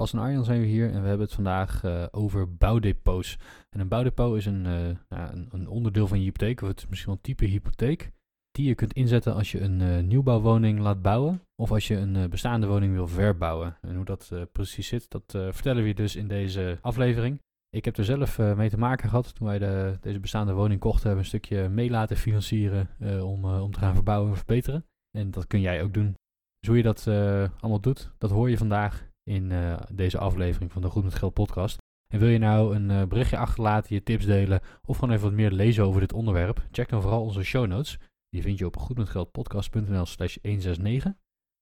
[0.00, 3.38] Bas en Arjan zijn we hier en we hebben het vandaag eh, over bouwdepots.
[3.70, 6.78] En een bouwdepot is een, eh, nou, een, een, onderdeel van je hypotheek, of het
[6.78, 8.12] is misschien wel een type hypotheek,
[8.50, 12.30] die je kunt inzetten als je een uh, nieuwbouwwoning laat bouwen of als je een
[12.30, 13.76] bestaande woning wil verbouwen.
[13.80, 17.40] En hoe dat precies zit, dat vertellen we je dus in deze aflevering.
[17.70, 21.06] Ik heb er zelf mee te maken gehad toen wij de, deze bestaande woning kochten,
[21.06, 22.88] hebben we een stukje mee laten financieren
[23.22, 24.84] om, om te gaan verbouwen en verbeteren.
[25.18, 26.14] En dat kun jij ook doen.
[26.58, 27.06] Dus hoe je dat
[27.60, 31.34] allemaal doet, dat hoor je vandaag in uh, deze aflevering van de Goed met Geld
[31.34, 31.78] podcast.
[32.12, 35.36] En wil je nou een uh, berichtje achterlaten, je tips delen of gewoon even wat
[35.36, 36.66] meer lezen over dit onderwerp?
[36.70, 37.98] Check dan vooral onze show notes.
[38.28, 41.12] Die vind je op goedmetgeldpodcast.nl slash 169.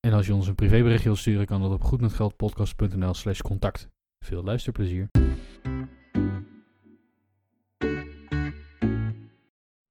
[0.01, 3.89] En als je ons een privéberichtje wilt sturen, kan dat op goedmetgeldpodcast.nl slash contact.
[4.25, 5.09] Veel luisterplezier.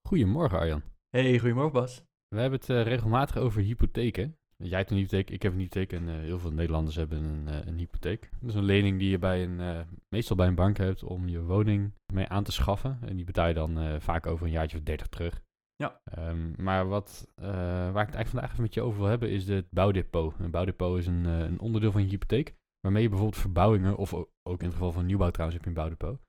[0.07, 0.83] Goedemorgen Arjan.
[1.09, 2.03] Hey, goedemorgen Bas.
[2.27, 4.36] We hebben het uh, regelmatig over hypotheken.
[4.63, 7.47] Jij hebt een hypotheek, ik heb een hypotheek en uh, heel veel Nederlanders hebben een,
[7.47, 8.29] uh, een hypotheek.
[8.39, 11.27] Dat is een lening die je bij een, uh, meestal bij een bank hebt om
[11.27, 12.99] je woning mee aan te schaffen.
[13.01, 15.43] En die betaal je dan vaak over een jaartje of dertig terug.
[15.75, 16.01] Ja.
[16.17, 19.47] Um, maar wat, waar ik het eigenlijk vandaag even met je over wil hebben is
[19.47, 20.39] het bouwdepot.
[20.39, 24.59] Een bouwdepot is een, een onderdeel van je hypotheek waarmee je bijvoorbeeld verbouwingen, of ook
[24.59, 26.19] in het geval van nieuwbouw trouwens heb je een bouwdepot.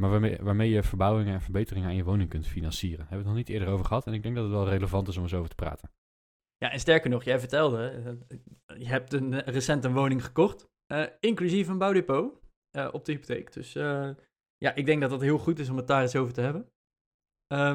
[0.00, 2.98] maar waarmee, waarmee je verbouwingen en verbeteringen aan je woning kunt financieren.
[2.98, 4.68] Daar hebben we het nog niet eerder over gehad en ik denk dat het wel
[4.68, 5.90] relevant is om eens over te praten.
[6.58, 11.06] Ja, en sterker nog, jij vertelde, uh, je hebt een, recent een woning gekocht, uh,
[11.20, 12.42] inclusief een bouwdepot
[12.92, 13.52] op de hypotheek.
[13.52, 13.72] Dus
[14.56, 16.68] ja, ik denk dat dat heel goed is om het daar eens over te hebben.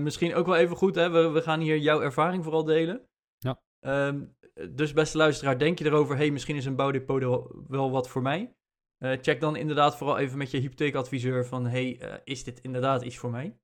[0.04, 1.10] misschien ook wel even goed, hè?
[1.10, 3.08] We, we gaan hier jouw ervaring vooral delen.
[3.38, 3.62] Ja.
[3.80, 4.26] Ehm,
[4.72, 8.22] dus beste luisteraar, denk je erover, hey, misschien is een bouwdepot wel, wel wat voor
[8.22, 8.54] mij?
[9.00, 13.32] check dan inderdaad vooral even met je hypotheekadviseur van, hey, is dit inderdaad iets voor
[13.32, 13.60] mij?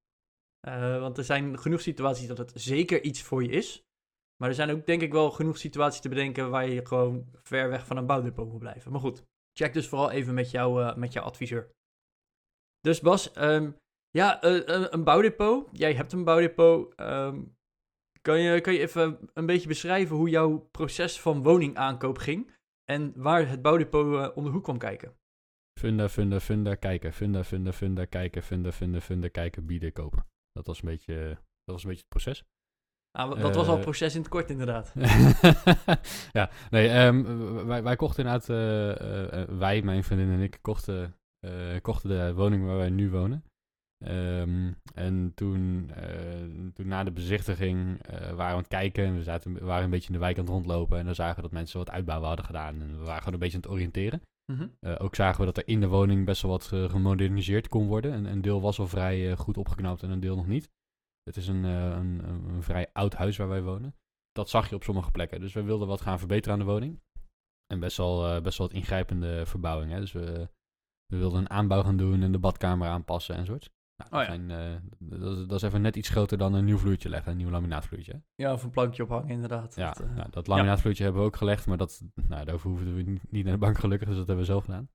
[0.99, 3.84] want er zijn genoeg situaties dat het zeker iets voor je is.
[4.37, 7.69] Maar er zijn ook denk ik wel genoeg situaties te bedenken waar je gewoon ver
[7.69, 8.91] weg van een bouwdepot moet blijven.
[8.91, 9.23] Maar goed,
[9.53, 11.71] check dus vooral even met, jou, uh, met jouw adviseur.
[12.79, 13.75] Dus Bas, um,
[14.09, 15.69] ja, uh, een bouwdepot.
[15.71, 16.99] Jij hebt een bouwdepot.
[16.99, 17.55] Um,
[18.21, 22.53] kan, je, kan je even een beetje beschrijven hoe jouw proces van woningaankoop ging?
[22.83, 25.17] En waar het bouwdepot om de hoek kwam kijken?
[25.79, 27.13] Vinden, vinden, vinden, kijken.
[27.13, 28.43] Vinden, vinden, vinden, kijken.
[28.43, 30.25] Vinden, vinden, vinden, kijken, bieden, kopen.
[30.51, 31.27] Dat was een beetje,
[31.63, 32.43] dat was een beetje het proces.
[33.15, 34.93] Ah, dat was al eh, proces in het kort, inderdaad.
[36.31, 41.15] ja, nee, um, wij, wij kochten inderdaad, uh, wij, mijn vriendin en ik, kochten,
[41.81, 43.43] kochten de woning waar wij nu wonen.
[44.07, 45.91] Um, en toen,
[46.73, 49.89] toen na de bezichtiging waren we aan het kijken en we, zaten, we waren een
[49.89, 50.99] beetje in de wijk aan het rondlopen.
[50.99, 52.81] En dan zagen we dat mensen wat uitbouwen hadden gedaan.
[52.81, 54.21] En we waren gewoon een beetje aan het oriënteren.
[54.51, 54.95] Mm -hmm.
[54.97, 58.11] ook zagen we dat er in de woning best wel wat gemoderniseerd kon worden.
[58.11, 60.69] En een deel was al vrij goed opgeknapt en een deel nog niet.
[61.25, 63.95] Het is een, uh, een, een, vrij oud huis waar wij wonen.
[64.31, 65.39] Dat zag je op sommige plekken.
[65.39, 67.01] Dus we wilden wat gaan verbeteren aan de woning.
[67.67, 69.91] En best wel, uh, best wel wat ingrijpende verbouwing.
[69.91, 69.99] Hè?
[69.99, 70.49] Dus we,
[71.05, 73.73] we wilden een aanbouw gaan doen en de badkamer aanpassen en soort.
[73.97, 74.33] Nou, dat, oh ja.
[74.33, 77.31] zijn, uh, dat, is, dat, is even net iets groter dan een nieuw vloertje leggen,
[77.31, 78.21] een nieuw laminaatvloertje.
[78.35, 79.75] Ja, of een plankje ophangen inderdaad.
[79.75, 81.09] Ja, dat, nou, dat laminaatvloertje ja.
[81.09, 84.07] hebben we ook gelegd, maar dat, nou, daarvoor hoefden we niet naar de bank gelukkig,
[84.07, 84.89] dus dat hebben we zelf gedaan.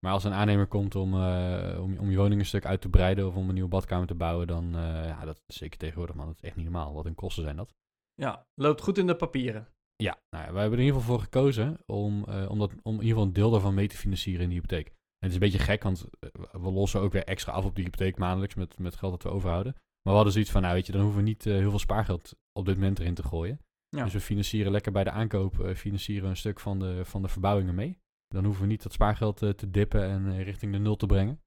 [0.00, 2.88] Maar als een aannemer komt om, uh, om, om je woning een stuk uit te
[2.88, 6.16] breiden of om een nieuwe badkamer te bouwen, dan uh, ja, dat is zeker tegenwoordig,
[6.16, 6.26] man.
[6.26, 6.94] Dat is echt niet normaal.
[6.94, 7.74] Wat een kosten zijn dat.
[8.14, 9.68] Ja, loopt goed in de papieren.
[9.96, 12.72] Ja, nou ja, wij hebben er in ieder geval voor gekozen om, uh, om, dat,
[12.82, 14.86] om in ieder geval een deel daarvan mee te financieren in de hypotheek.
[14.86, 16.06] En het is een beetje gek, want
[16.52, 19.28] we lossen ook weer extra af op de hypotheek maandelijks met, met geld dat we
[19.28, 19.72] overhouden.
[19.72, 22.34] Maar we hadden zoiets van, nou weet je, dan hoeven we niet heel veel spaargeld
[22.52, 23.60] op dit moment erin te gooien.
[23.88, 24.04] Ja.
[24.04, 27.74] Dus we financieren lekker bij de aankoop, financieren een stuk van de, van de verbouwingen
[27.74, 27.98] mee.
[28.34, 31.06] Dan hoeven we niet dat spaargeld uh, te dippen en uh, richting de nul te
[31.06, 31.42] brengen.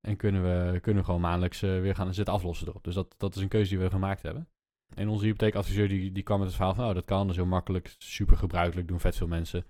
[0.00, 2.84] En kunnen we, kunnen we gewoon maandelijks uh, weer gaan zitten aflossen erop.
[2.84, 4.48] Dus dat, dat is een keuze die we gemaakt hebben.
[4.94, 6.88] En onze hypotheekadviseur die, die kwam met het verhaal van...
[6.88, 9.66] oh, dat kan, is heel makkelijk, super gebruikelijk, doen vet veel mensen.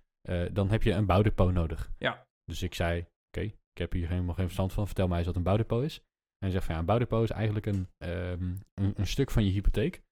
[0.52, 1.92] dan heb je een bouwdepot nodig.
[1.98, 2.26] Ja.
[2.44, 4.86] Dus ik zei, oké, okay, ik heb hier helemaal geen verstand van.
[4.86, 5.98] Vertel mij eens wat een bouwdepot is.
[5.98, 6.04] En
[6.38, 9.50] hij zegt van ja, een bouwdepot is eigenlijk een, um, een, een stuk van je
[9.50, 10.02] hypotheek...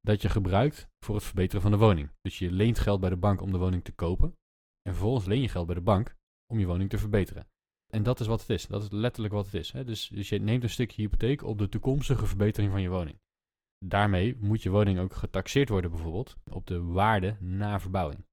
[0.00, 2.10] dat je gebruikt voor het verbeteren van de woning.
[2.20, 4.36] Dus je leent geld bij de bank om de woning te kopen...
[4.82, 7.48] En vervolgens leen je geld bij de bank om je woning te verbeteren.
[7.86, 8.66] En dat is wat het is.
[8.66, 9.72] Dat is letterlijk wat het is.
[9.72, 9.84] Hè?
[9.84, 13.20] Dus, dus je neemt een stukje hypotheek op de toekomstige verbetering van je woning.
[13.78, 18.26] Daarmee moet je woning ook getaxeerd worden bijvoorbeeld op de waarde na verbouwing.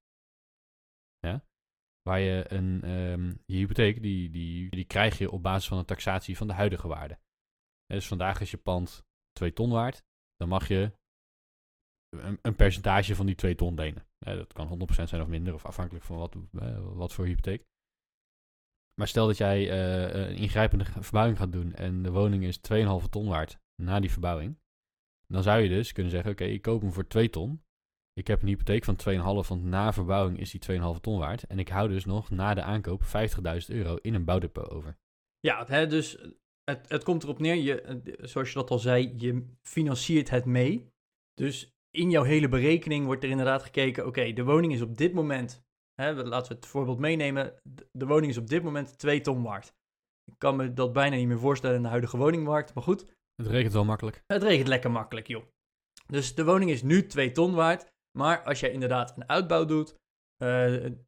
[1.20, 1.44] Ja?
[2.10, 5.86] waar je een, ehm, je hypotheek, die, die, die krijg je op basis van een
[5.86, 7.20] taxatie van de huidige waarde.
[7.86, 10.04] Dus vandaag is je pand 2 ton waard,
[10.36, 10.92] dan mag je
[12.10, 14.06] een, een percentage van die 2 ton lenen.
[14.20, 17.68] Eh, dat kan 100% zijn of minder, of afhankelijk van wat, eh, wat voor hypotheek.
[18.94, 23.08] Maar stel dat jij eh, een ingrijpende verbouwing gaat doen en de woning is 2,5
[23.10, 24.60] ton waard na die verbouwing.
[25.28, 27.64] Dan zou je dus kunnen zeggen, oké, ik koop hem voor 2 ton.
[28.14, 31.44] Ik heb een hypotheek van 2,5, want na verbouwing is die 2,5 ton waard.
[31.44, 34.98] En ik hou dus nog na de aankoop 50.000 euro in een bouwdepot over.
[35.40, 36.18] Ja, hè, dus
[36.64, 40.94] het, het komt erop neer, je, zoals je dat al zei, je financiert het mee.
[41.34, 45.14] Dus in jouw hele berekening wordt er inderdaad gekeken, oké, de woning is op dit
[45.14, 45.64] moment,
[45.94, 47.54] hè, laten we het voorbeeld meenemen,
[47.92, 49.74] de woning is op dit moment 2 ton waard.
[50.32, 53.18] Ik kan me dat bijna niet meer voorstellen in de huidige woningmarkt, maar goed.
[53.36, 54.24] Het regent wel makkelijk.
[54.28, 55.44] Het regent lekker makkelijk, joh.
[56.06, 59.90] Dus de woning is nu 2 ton waard, maar als jij inderdaad een uitbouw doet,
[59.90, 60.48] uh,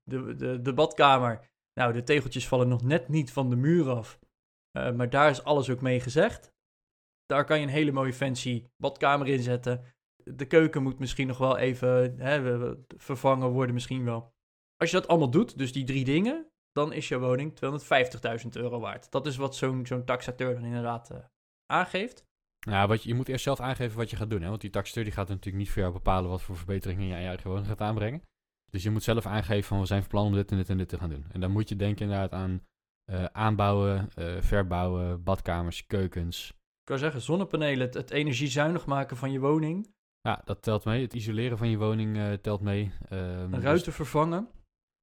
[0.03, 1.49] de, de, de badkamer,
[1.79, 4.19] nou, de tegeltjes vallen nog net niet van de muur af,
[4.77, 6.53] uh, maar daar is alles ook mee gezegd.
[7.25, 11.37] Daar kan je een hele mooie fancy badkamer in zetten de keuken moet misschien nog
[11.37, 14.33] wel even hè, vervangen worden, misschien wel.
[14.77, 17.59] Als je dat allemaal doet, dus die drie dingen, dan is je woning
[18.43, 19.11] 250.000 euro waard.
[19.11, 21.17] Dat is wat zo'n zo'n taxateur dan inderdaad uh,
[21.65, 22.25] aangeeft.
[22.59, 24.41] Ja, wat je, je moet eerst zelf aangeven wat je gaat doen.
[24.41, 24.49] Hè?
[24.49, 27.49] Want die taxateur die gaat natuurlijk niet voor jou bepalen wat voor verbeteringen je eigen
[27.49, 28.21] woning gaat aanbrengen.
[28.69, 30.77] Dus je moet zelf aangeven van we zijn van plan om dit en dit en
[30.77, 31.25] dit te gaan doen.
[31.31, 32.61] En dan moet je denken inderdaad aan
[33.11, 36.49] uh, aanbouwen, uh, verbouwen, badkamers, keukens.
[36.49, 39.93] Ik kan zeggen, zonnepanelen, het, het energiezuinig maken van je woning.
[40.21, 41.01] Ja, dat telt mee.
[41.01, 42.91] Het isoleren van je woning uh, telt mee.
[43.09, 44.49] Um, ruiten dus, vervangen.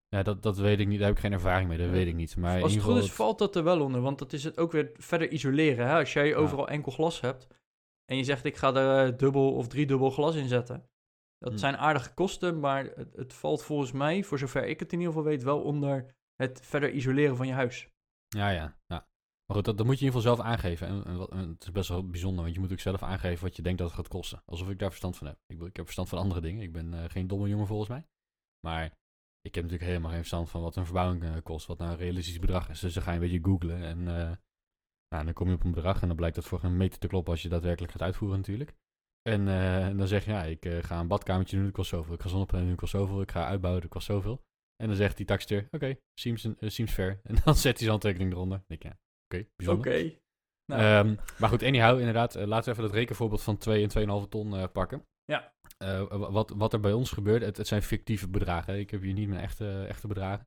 [0.08, 0.98] Ja, dat, dat weet ik niet.
[0.98, 1.78] Daar heb ik geen ervaring mee.
[1.78, 2.36] Dat weet ik niet.
[2.36, 4.00] Maar Als het goed is, valt dat er wel onder.
[4.00, 5.86] Want dat is het ook weer verder isoleren.
[5.86, 5.98] Hè?
[5.98, 7.46] Als jij overal enkel glas hebt.
[8.04, 10.88] En je zegt, ik ga er uh, dubbel of driedubbel glas in zetten.
[11.38, 11.58] Dat hm.
[11.58, 12.60] zijn aardige kosten.
[12.60, 15.62] Maar het, het valt volgens mij, voor zover ik het in ieder geval weet, wel
[15.62, 17.88] onder het verder isoleren van je huis.
[18.28, 18.76] Ja, ja.
[18.86, 19.07] ja.
[19.48, 21.04] Maar goed, dat, dat, moet je in ieder geval zelf aangeven.
[21.04, 23.78] En, het is best wel bijzonder, want je moet ook zelf aangeven wat je denkt
[23.78, 24.42] dat het gaat kosten.
[24.44, 25.38] Alsof ik daar verstand van heb.
[25.46, 26.62] Ik, ik heb verstand van andere dingen.
[26.62, 28.06] Ik ben uh, geen domme jongen volgens mij.
[28.66, 28.84] Maar
[29.40, 31.66] ik heb natuurlijk helemaal geen verstand van wat een verbouwing uh, kost.
[31.66, 32.80] Wat nou een realistisch bedrag is.
[32.80, 33.82] Dus dan ga je een beetje googlen.
[33.82, 34.32] En uh,
[35.08, 36.00] nou, dan kom je op een bedrag.
[36.00, 38.74] En dan blijkt dat voor een meter te kloppen als je daadwerkelijk gaat uitvoeren natuurlijk.
[39.22, 39.44] En,
[39.96, 42.14] dan zeg je, ja, ik ga een badkamertje doen, dat kost zoveel.
[42.14, 43.20] Ik ga zonnepanelen doen, dat kost zoveel.
[43.20, 44.42] Ik ga uitbouwen, dat kost zoveel.
[44.76, 47.20] En dan zegt die taxateur, oké, seems, seems fair.
[47.28, 48.64] En dan zet hij zijn handtekening eronder.
[48.66, 48.98] Ik, ja,
[49.28, 49.86] Oké, bijzonder.
[49.86, 50.19] Oké.
[50.64, 50.82] Nou.
[50.82, 54.28] Ehm, maar goed, anyhow, inderdaad, uh, laten we even dat rekenvoorbeeld van 2 en 2,5
[54.28, 55.06] ton uh, pakken.
[55.25, 55.52] Ja.
[55.82, 58.78] Uh, wat, wat er bij ons gebeurt, het, het zijn fictieve bedragen.
[58.78, 60.46] Ik heb hier niet mijn echte, echte bedragen.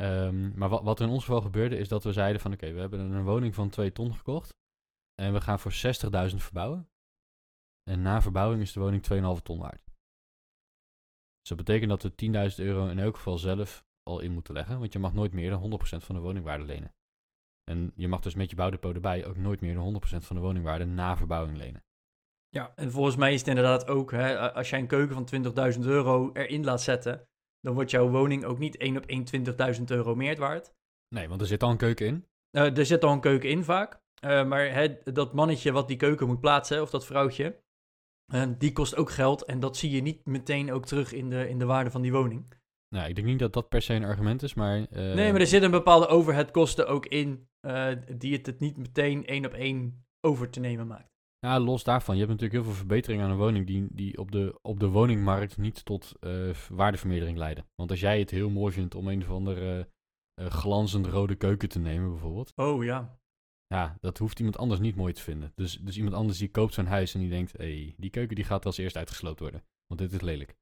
[0.00, 2.62] Um, maar wat, wat er in ons geval gebeurde, is dat we zeiden van oké,
[2.62, 4.54] okay, we hebben een woning van 2 ton gekocht.
[5.14, 6.88] En we gaan voor 60.000 verbouwen.
[7.90, 9.84] En na verbouwing is de woning 2,5 ton waard.
[11.40, 14.78] Dus dat betekent dat we 10.000 euro in elk geval zelf al in moeten leggen.
[14.78, 16.94] Want je mag nooit meer dan 100% van de woningwaarde lenen.
[17.64, 20.42] En je mag dus met je bouwdepot erbij ook nooit meer de 100% van de
[20.42, 21.84] woningwaarde na verbouwing lenen.
[22.48, 25.80] Ja, en volgens mij is het inderdaad ook, hè, als jij een keuken van 20.000
[25.80, 27.28] euro erin laat zetten,
[27.60, 29.24] dan wordt jouw woning ook niet 1 op 1
[29.78, 30.74] 20.000 euro meer waard.
[31.08, 32.26] Nee, want er zit al een keuken in.
[32.56, 34.00] Uh, er zit al een keuken in vaak.
[34.24, 37.62] Uh, maar hè, dat mannetje wat die keuken moet plaatsen, of dat vrouwtje,
[38.34, 39.44] uh, die kost ook geld.
[39.44, 42.12] En dat zie je niet meteen ook terug in de, in de waarde van die
[42.12, 42.54] woning.
[42.92, 44.86] Nou, ik denk niet dat dat per se een argument is, maar...
[44.90, 49.26] Nee, maar er zit een bepaalde overheadkosten ook in uh, die het het niet meteen
[49.26, 51.10] één op één over te nemen maakt.
[51.38, 52.14] Ja, los daarvan.
[52.14, 54.88] Je hebt natuurlijk heel veel verbeteringen aan een woning die, die op, de, op de
[54.88, 57.66] woningmarkt niet tot uh, waardevermeerdering leiden.
[57.74, 59.88] Want als jij het heel mooi vindt om een of andere
[60.34, 62.52] glanzend rode keuken te nemen bijvoorbeeld.
[62.54, 63.18] Oh ja.
[63.66, 65.52] Ja, dat hoeft iemand anders niet mooi te vinden.
[65.54, 68.36] Dus, dus iemand anders die koopt zo'n huis en die denkt, hé, hey, die keuken
[68.36, 69.64] die gaat als eerst uitgesloopt worden.
[69.86, 70.56] Want dit is lelijk.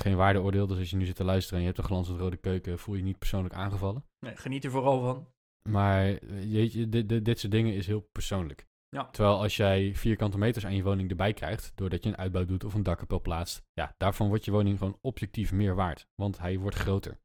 [0.00, 2.36] Geen waardeoordeel, dus als je nu zit te luisteren en je hebt een glanzend rode
[2.36, 4.04] keuken, voel je, je niet persoonlijk aangevallen.
[4.18, 5.26] Nee, geniet er vooral van.
[5.68, 6.06] Maar
[6.46, 8.66] je, dit, dit, dit soort dingen is heel persoonlijk.
[8.88, 9.04] Ja.
[9.10, 12.64] Terwijl als jij vierkante meters aan je woning erbij krijgt, doordat je een uitbouw doet
[12.64, 16.06] of een dakkapel plaatst, ja, daarvan wordt je woning gewoon objectief meer waard.
[16.14, 17.18] Want hij wordt groter.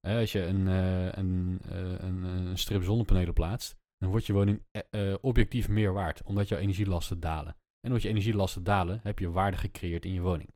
[0.00, 4.62] als je een, uh, een, uh, een, een, strip zonnepanelen plaatst, dan wordt je woning
[4.90, 7.52] uh, objectief meer waard, omdat jouw energielasten dalen.
[7.52, 10.53] En omdat je energielasten dalen, heb je waarde gecreëerd in je woning.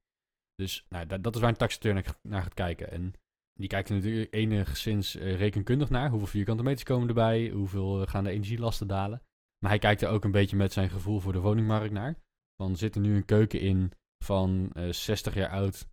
[0.63, 2.91] Dus nou, dat, dat is waar een taxateur naar gaat kijken.
[2.91, 3.13] En
[3.53, 6.11] die kijkt er natuurlijk enigszins uh, rekenkundig naar.
[6.11, 7.49] Hoeveel vierkante meters komen erbij?
[7.49, 9.23] Hoeveel eh, gaan de energielasten dalen?
[9.59, 12.17] Maar hij kijkt er ook een beetje met zijn gevoel voor de woningmarkt naar.
[12.57, 13.93] Dan zit er nu een keuken in
[14.25, 15.89] van uh, eh, 60 jaar oud,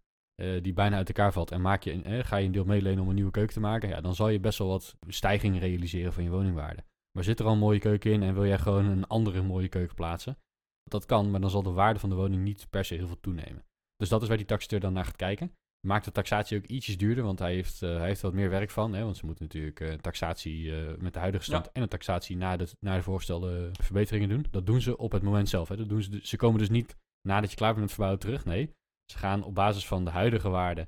[0.62, 1.51] die bijna uit elkaar valt.
[1.51, 3.89] En maak je een, ga je een deel meelenen om een nieuwe keuken te maken?
[3.89, 6.84] Ja, dan zal je best wel wat stijging realiseren van je woningwaarde.
[7.12, 9.67] Maar zit er al een mooie keuken in en wil jij gewoon een andere mooie
[9.67, 10.38] keuken plaatsen?
[10.84, 13.19] Dat kan, maar dan zal de waarde van de woning niet per se heel veel
[13.19, 13.65] toenemen.
[13.95, 15.55] Dus dat is waar die taxateur dan naar gaat kijken.
[15.87, 18.69] maakt de taxatie ook ietsjes duurder, want hij heeft, uh, hij heeft wat meer werk
[18.69, 18.93] van.
[18.93, 22.37] Hè, want ze moeten natuurlijk uh, taxatie uh, met de huidige stand en een taxatie
[22.37, 24.45] na de, na de voorgestelde verbeteringen doen.
[24.51, 25.67] Dat doen ze op het moment zelf.
[25.67, 25.77] Hè.
[25.77, 26.95] Dat doen ze, ze komen dus niet
[27.27, 28.45] nadat je klaar bent met verbouwen terug.
[28.45, 28.69] Nee,
[29.11, 30.87] ze gaan op basis van de huidige waarde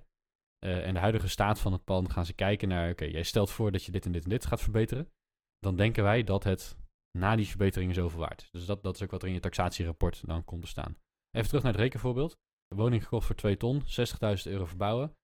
[0.60, 3.72] en de huidige staat van het pand gaan ze kijken naar, oké, jij stelt voor
[3.72, 5.12] dat je dit en dit en dit gaat verbeteren.
[5.60, 6.78] Dan denken wij dat het
[7.18, 8.50] na die verbeteringen zoveel waard is.
[8.52, 10.98] Dus dat, dat is ook wat er in je taxatierapport dan komt te staan.
[11.32, 12.38] Even terug naar het rekenvoorbeeld.
[12.76, 15.16] Woning gekocht voor 2 ton, 60.000 euro verbouwen.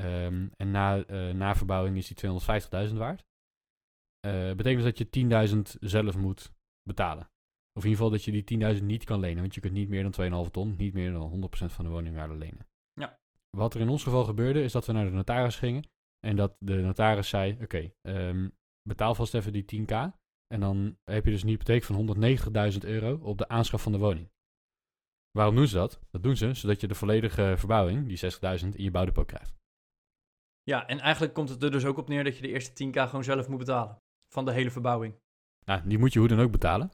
[0.00, 2.30] Um, en na, uh, na verbouwing is die
[2.88, 3.24] 250.000 waard.
[4.26, 7.30] Uh, betekent dus dat je 10.000 zelf moet betalen.
[7.78, 9.40] Of in ieder geval dat je die 10.000 niet kan lenen.
[9.40, 12.34] Want je kunt niet meer dan 2,5 ton, niet meer dan 100% van de woningwaarde
[12.34, 12.66] lenen.
[12.92, 13.18] Ja.
[13.56, 15.84] Wat er in ons geval gebeurde, is dat we naar de notaris gingen.
[16.26, 18.52] En dat de notaris zei, oké, okay, um,
[18.88, 20.20] betaal vast even die 10k.
[20.46, 22.16] En dan heb je dus een hypotheek van
[22.72, 24.30] 190.000 euro op de aanschaf van de woning.
[25.32, 26.00] Waarom doen ze dat?
[26.10, 29.54] Dat doen ze zodat je de volledige verbouwing, die 60.000, in je bouwdepot krijgt.
[30.62, 32.92] Ja, en eigenlijk komt het er dus ook op neer dat je de eerste 10k
[32.92, 33.96] gewoon zelf moet betalen.
[34.32, 35.14] Van de hele verbouwing.
[35.64, 36.90] Nou, die moet je hoe dan ook betalen.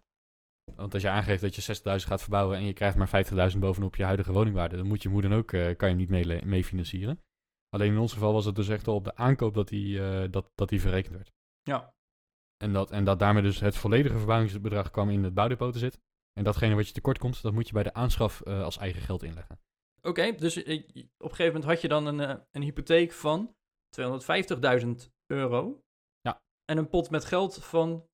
[0.76, 3.96] Want als je aangeeft dat je 60.000 gaat verbouwen en je krijgt maar 50.000 bovenop
[3.96, 6.64] je huidige woningwaarde, dan moet je hoe dan ook, uh, kan je niet mee, mee,
[6.64, 7.22] financieren.
[7.68, 10.24] Alleen in ons geval was het dus echt al op de aankoop dat die, uh,
[10.30, 11.32] dat, dat die verrekend werd.
[11.62, 11.94] Ja.
[12.56, 16.00] En dat, en dat daarmee dus het volledige verbouwingsbedrag kwam in het bouwdepot te zitten.
[16.38, 19.02] En datgene wat je tekort komt, dat moet je bij de aanschaf uh, als eigen
[19.02, 19.58] geld inleggen.
[19.98, 23.54] Oké, okay, dus op een gegeven moment had je dan een, een hypotheek van
[24.00, 24.88] 250.000
[25.26, 25.82] euro.
[26.20, 26.40] Ja.
[26.64, 28.06] En een pot met geld van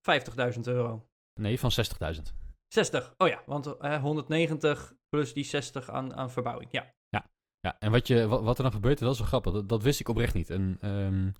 [0.53, 1.07] 50.000 euro.
[1.39, 1.71] Nee, van
[2.15, 2.21] 60.000.
[2.67, 6.93] 60, oh ja, want uh, 190 plus die 60 aan, aan verbouwing, ja.
[7.09, 7.29] Ja,
[7.59, 7.79] ja.
[7.79, 9.99] en wat, je, wat, wat er dan gebeurt, dat is wel grappig, dat, dat wist
[9.99, 10.49] ik oprecht niet.
[10.49, 11.33] En um,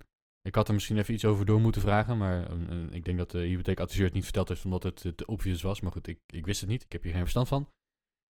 [0.46, 3.32] ik had er misschien even iets over door moeten vragen, maar um, ik denk dat
[3.32, 5.82] de hypotheekadviseur het niet verteld heeft omdat het te obvious was.
[5.82, 7.70] Maar goed, ik, ik wist het niet, ik heb hier geen verstand van.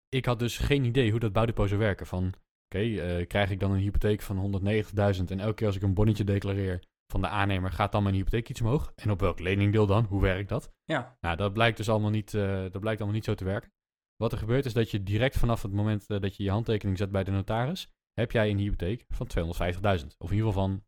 [0.09, 2.07] Ik had dus geen idee hoe dat bouwdepot zou werken.
[2.07, 2.37] Van, oké,
[2.69, 5.95] okay, uh, krijg ik dan een hypotheek van 190.000 en elke keer als ik een
[5.95, 8.93] bonnetje declareer van de aannemer, gaat dan mijn hypotheek iets omhoog?
[8.95, 10.05] En op welk leningdeel dan?
[10.05, 10.73] Hoe werkt dat?
[10.85, 11.17] Ja.
[11.21, 13.73] Nou, dat blijkt dus allemaal niet, uh, dat blijkt allemaal niet zo te werken.
[14.17, 17.11] Wat er gebeurt is dat je direct vanaf het moment dat je je handtekening zet
[17.11, 20.07] bij de notaris, heb jij een hypotheek van 250.000.
[20.19, 20.85] Of in ieder geval van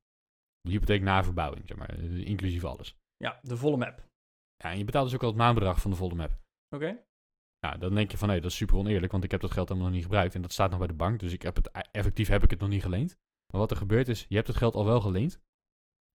[0.68, 2.96] hypotheek na verbouwing, zeg maar, inclusief alles.
[3.16, 4.06] Ja, de volle map.
[4.56, 6.30] Ja, en je betaalt dus ook al het maandbedrag van de volle map.
[6.30, 6.84] Oké.
[6.84, 7.04] Okay.
[7.58, 9.68] Ja, dan denk je van, hé, dat is super oneerlijk, want ik heb dat geld
[9.68, 11.70] helemaal nog niet gebruikt en dat staat nog bij de bank, dus ik heb het,
[11.90, 13.16] effectief heb ik het nog niet geleend.
[13.52, 15.40] Maar wat er gebeurt is, je hebt het geld al wel geleend.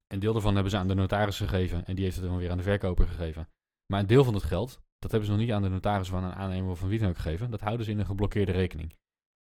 [0.08, 2.52] Een deel daarvan hebben ze aan de notaris gegeven en die heeft het dan weer
[2.52, 3.50] aan de verkoper gegeven.
[3.92, 6.24] Maar een deel van het geld, dat hebben ze nog niet aan de notaris van
[6.24, 7.52] een aannemer of van wie dan ook gegeven.
[7.52, 8.96] Dat houden ze in een geblokkeerde rekening.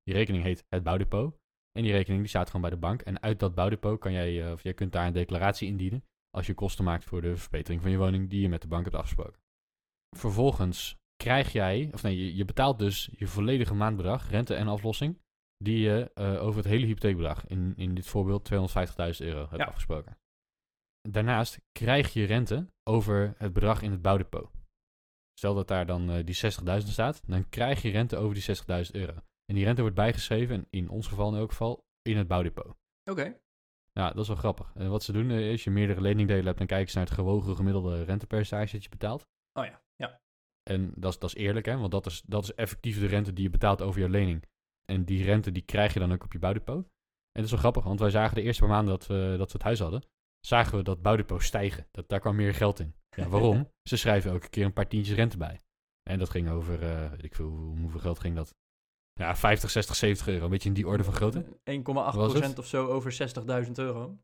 [0.03, 1.37] Die rekening heet het bouwdepot.
[1.77, 3.01] En die rekening die staat gewoon bij de bank.
[3.01, 6.03] En uit dat bouwdepot kan jij, of jij kunt daar een declaratie indienen.
[6.29, 8.83] Als je kosten maakt voor de verbetering van je woning die je met de bank
[8.83, 9.41] hebt afgesproken.
[10.17, 15.21] Vervolgens krijg jij, of nee, je, je betaalt dus je volledige maandbedrag, rente en aflossing.
[15.57, 18.57] Die je uh, over het hele hypotheekbedrag, in, in dit voorbeeld 250.000
[19.17, 19.65] euro, hebt ja.
[19.65, 20.17] afgesproken.
[21.09, 24.51] Daarnaast krijg je rente over het bedrag in het bouwdepot.
[25.33, 26.35] Stel dat daar dan uh, die
[26.81, 29.13] 60.000 staat, dan krijg je rente over die 60.000 euro.
[29.45, 32.65] En die rente wordt bijgeschreven, en in ons geval in elk geval, in het bouwdepot.
[32.65, 32.75] Oké.
[33.11, 33.41] Okay.
[33.91, 34.71] Ja, dat is wel grappig.
[34.75, 37.15] En wat ze doen is, als je meerdere leningdelen hebt, dan kijken ze naar het
[37.15, 39.27] gewogen gemiddelde rentepercentage dat je betaalt.
[39.53, 40.21] Oh ja, ja.
[40.63, 43.33] En dat is, dat is eerlijk, hè, want dat is, dat is effectief de rente
[43.33, 44.43] die je betaalt over je lening.
[44.85, 46.75] En die rente die krijg je dan ook op je bouwdepot.
[46.75, 49.47] En dat is wel grappig, want wij zagen de eerste paar maanden dat we, dat
[49.47, 50.03] we het huis hadden,
[50.39, 51.87] zagen we dat bouwdepot stijgen.
[51.91, 52.95] Dat, daar kwam meer geld in.
[53.09, 53.69] Ja, waarom?
[53.89, 55.59] ze schrijven elke keer een paar tientjes rente bij.
[56.03, 58.55] En dat ging over, uh, weet ik veel, hoeveel geld ging dat?
[59.13, 60.43] Ja, 50, 60, 70 euro.
[60.43, 61.45] Een beetje in die orde van grootte.
[62.51, 63.33] 1,8% of zo over
[63.65, 64.17] 60.000 euro.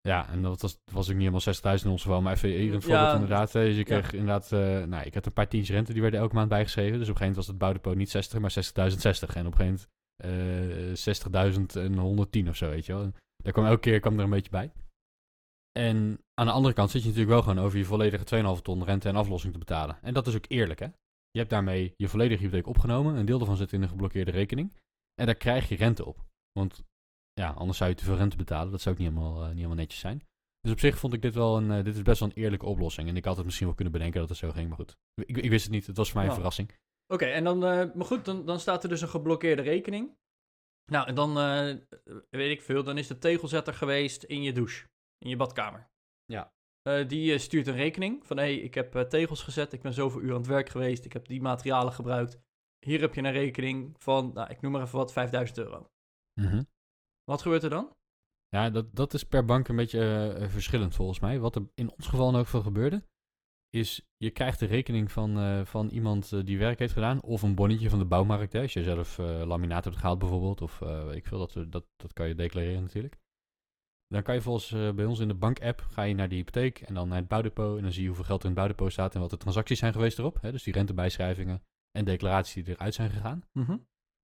[0.00, 2.74] Ja, en dat was, was ook niet helemaal 60.000 in ons geval, maar even hier
[2.74, 3.52] een voorbeeld ja, inderdaad.
[3.52, 4.18] Dus je kreeg ja.
[4.18, 6.98] inderdaad, uh, nou, ik had een paar tientjes rente, die werden elke maand bijgeschreven.
[6.98, 9.34] Dus op een gegeven moment was het bouwdepot niet 60, maar 60.060.
[9.36, 9.88] En op een gegeven
[10.24, 13.02] moment uh, 60.000 en 110 of zo, weet je wel.
[13.02, 14.72] En daar kwam elke keer kwam er een beetje bij.
[15.72, 18.84] En aan de andere kant zit je natuurlijk wel gewoon over je volledige 2,5 ton
[18.84, 19.98] rente en aflossing te betalen.
[20.02, 20.86] En dat is ook eerlijk, hè?
[21.30, 23.16] Je hebt daarmee je volledige hypotheek opgenomen.
[23.16, 24.76] Een deel daarvan zit in een geblokkeerde rekening.
[25.14, 26.26] En daar krijg je rente op.
[26.52, 26.84] Want
[27.32, 28.70] ja, anders zou je te veel rente betalen.
[28.70, 30.26] Dat zou ook niet helemaal, uh, niet helemaal netjes zijn.
[30.60, 32.66] Dus op zich vond ik dit wel een, uh, dit is best wel een eerlijke
[32.66, 33.08] oplossing.
[33.08, 34.96] En ik had het misschien wel kunnen bedenken dat het zo ging, maar goed.
[35.14, 36.40] Ik, ik wist het niet, het was voor mij een nou.
[36.40, 36.68] verrassing.
[36.68, 40.16] Oké, okay, en dan, uh, maar goed, dan, dan staat er dus een geblokkeerde rekening.
[40.92, 41.34] Nou, en dan,
[42.30, 45.90] weet ik veel, dan is de tegelzetter geweest in je douche, in je badkamer.
[46.24, 46.52] Ja.
[46.82, 49.82] Uh, die uh, stuurt een rekening van hé, hey, ik heb uh, tegels gezet, ik
[49.82, 52.40] ben zoveel uur aan het werk geweest, ik heb die materialen gebruikt.
[52.78, 55.90] Hier heb je een rekening van, nou, ik noem maar even wat, 5000 euro.
[56.40, 56.66] Mm -hmm.
[57.24, 57.96] Wat gebeurt er dan?
[58.48, 61.38] Ja, dat, dat is per bank een beetje verschillend volgens mij.
[61.38, 63.02] Wat er in ons geval elk geval gebeurde,
[63.70, 67.22] is je krijgt de rekening van, eh, van iemand eh, die werk heeft gedaan.
[67.22, 68.52] Of een bonnetje van de bouwmarkt.
[68.52, 70.60] Hè, als je zelf eh, laminaat hebt gehaald bijvoorbeeld.
[70.60, 73.16] Of eh, ik veel, dat, dat, dat kan je declareren natuurlijk.
[74.08, 76.80] Dan kan je volgens eh, bij ons in de bank-app ga je naar die hypotheek
[76.80, 77.76] en dan naar het bouwdepot.
[77.76, 79.78] En dan zie je hoeveel geld er in het bouwdepot staat en wat de transacties
[79.78, 80.38] zijn geweest erop.
[80.40, 81.62] Hè, dus die rentebijschrijvingen
[81.98, 83.42] en declaraties die eruit zijn gegaan.
[83.52, 83.76] Mhm.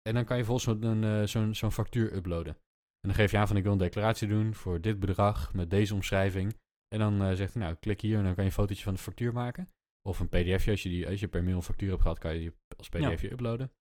[0.03, 2.53] En dan kan je volgens eh, zo'n, zo'n factuur uploaden.
[2.55, 5.71] En dan geef je aan van ik wil een declaratie doen voor dit bedrag met
[5.71, 6.57] deze omschrijving.
[6.89, 8.95] En dan eh, zegt hij nou klik hier en dan kan je een fotootje van
[8.95, 9.69] de factuur maken.
[10.03, 12.35] Of een pdfje als je, die, als je per mail een factuur hebt gehad kan
[12.35, 13.73] je die als pdfje uploaden.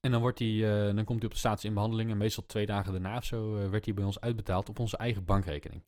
[0.00, 2.46] En dan, wordt die, eh, dan komt hij op de status in behandeling en meestal
[2.46, 5.84] twee dagen daarna of zo eh, werd hij bij ons uitbetaald op onze eigen bankrekening.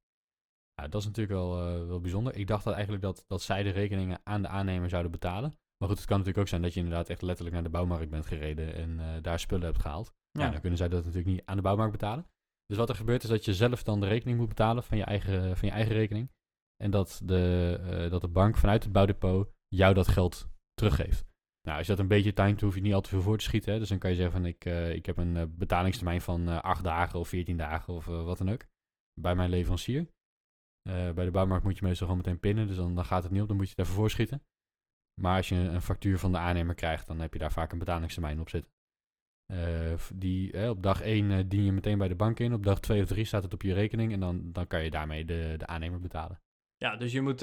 [0.75, 2.37] Nou, dat is natuurlijk wel, eh, wel bijzonder.
[2.37, 5.51] Ik dacht dat eigenlijk dat, dat zij de rekeningen aan de aannemer zouden betalen.
[5.51, 8.11] Maar goed, het kan natuurlijk ook zijn dat je inderdaad echt letterlijk naar de bouwmarkt
[8.11, 10.13] bent gereden en daar spullen hebt gehaald.
[10.31, 10.45] Ja.
[10.45, 10.51] Ja.
[10.51, 12.27] dan kunnen zij dat natuurlijk niet aan de bouwmarkt betalen.
[12.67, 15.05] Dus wat er gebeurt is dat je zelf dan de rekening moet betalen van je
[15.05, 16.31] eigen, van je eigen rekening.
[16.77, 21.32] En dat de, dat de bank vanuit het bouwdepot jou dat geld teruggeeft.
[21.63, 23.73] Nou, je dat een beetje timed, hoef je niet al te veel voor te schieten.
[23.73, 23.79] Hè?
[23.79, 26.61] Dus dan kan je zeggen van ik, eh, ik heb een eh, betalingstermijn van eh
[26.61, 28.65] 8 dagen of 14 dagen of wat dan ook.
[29.21, 30.07] Bij mijn leverancier.
[30.83, 33.49] Bij de bouwmarkt moet je meestal gewoon meteen pinnen, dus dan, gaat het niet op,
[33.49, 34.43] dan moet je het even voorschieten.
[35.21, 37.79] Maar als je een, factuur van de aannemer krijgt, dan heb je daar vaak een
[37.79, 38.71] betalingstermijn op zitten.
[40.15, 43.09] Die, op dag 1 dien je meteen bij de bank in, op dag 2 of
[43.09, 46.01] 3 staat het op je rekening en dan, dan kan je daarmee de, de aannemer
[46.01, 46.41] betalen.
[46.77, 47.41] Ja, dus je moet,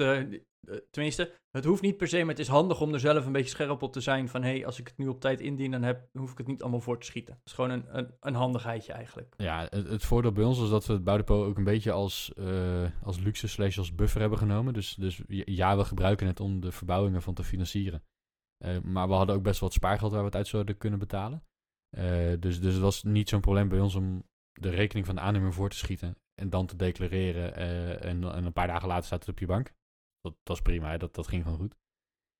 [0.90, 3.50] tenminste, het hoeft niet per se, maar het is handig om er zelf een beetje
[3.50, 5.82] scherp op te zijn van, hé, hey, als ik het nu op tijd indien, dan
[5.82, 7.34] heb, hoef ik het niet allemaal voor te schieten.
[7.34, 9.34] Het is gewoon een, een, een handigheidje eigenlijk.
[9.36, 12.32] Ja, het, het voordeel bij ons is dat we het bouwdepot ook een beetje als,
[12.36, 14.72] eh, als luxe slash als buffer hebben genomen.
[14.72, 18.02] Dus, dus ja, we gebruiken het om de verbouwingen van te financieren.
[18.64, 20.98] Eh, maar we hadden ook best wel wat spaargeld waar we het uit zouden kunnen
[20.98, 21.44] betalen.
[21.96, 25.20] Eh, dus, dus het was niet zo'n probleem bij ons om de rekening van de
[25.20, 27.54] aannemer voor te schieten en dan te declareren.
[27.54, 29.72] eh, en, en een paar dagen later staat het op je bank.
[30.20, 31.74] Dat, dat is prima, hè, dat, dat ging gewoon goed.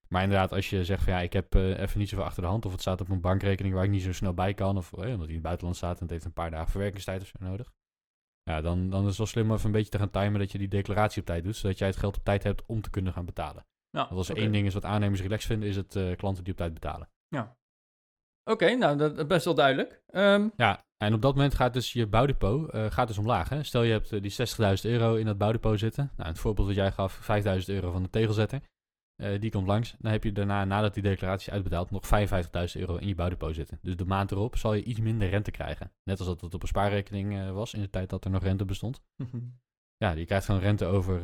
[0.09, 2.49] Maar inderdaad, als je zegt van ja, ik heb eh, even niet zoveel achter de
[2.49, 4.93] hand, of het staat op een bankrekening waar ik niet zo snel bij kan, of
[4.93, 7.27] eh, omdat hij in het buitenland staat en het heeft een paar dagen verwerkingstijd of
[7.27, 7.73] zo nodig.
[8.43, 10.53] Ja, dan, dan is het wel slim om even een beetje te gaan timen dat
[10.53, 12.91] je die declaratie op tijd doet, zodat jij het geld op tijd hebt om te
[12.91, 13.67] kunnen gaan betalen.
[13.91, 16.45] Nou, Want als er één ding is wat aannemers relaxed vinden, is het eh, klanten
[16.45, 17.09] die op tijd betalen.
[18.45, 20.03] Oké, nou, dat is best wel duidelijk.
[20.07, 23.49] Ehm, Ja, en op dat moment gaat dus je bouwdepot eh, gaat dus omlaag.
[23.49, 23.63] Hè?
[23.63, 24.33] Stel je hebt eh, die
[24.85, 26.11] 60.000 euro in dat bouwdepot zitten.
[26.17, 27.29] Nou, het voorbeeld dat jij gaf,
[27.61, 28.63] 5.000 euro van de tegelzetter.
[29.17, 29.95] Eh, die komt langs.
[29.99, 33.55] Dan heb je daarna, nadat die declaratie is uitbetaald, nog 55.000 euro in je bouwdepot
[33.55, 33.79] zitten.
[33.83, 35.93] Dus de maand erop zal je iets minder rente krijgen.
[36.05, 38.65] Net als dat het op een spaarrekening was in de tijd dat er nog rente
[38.65, 39.01] bestond.
[40.05, 41.23] Ja, je krijgt gewoon rente over,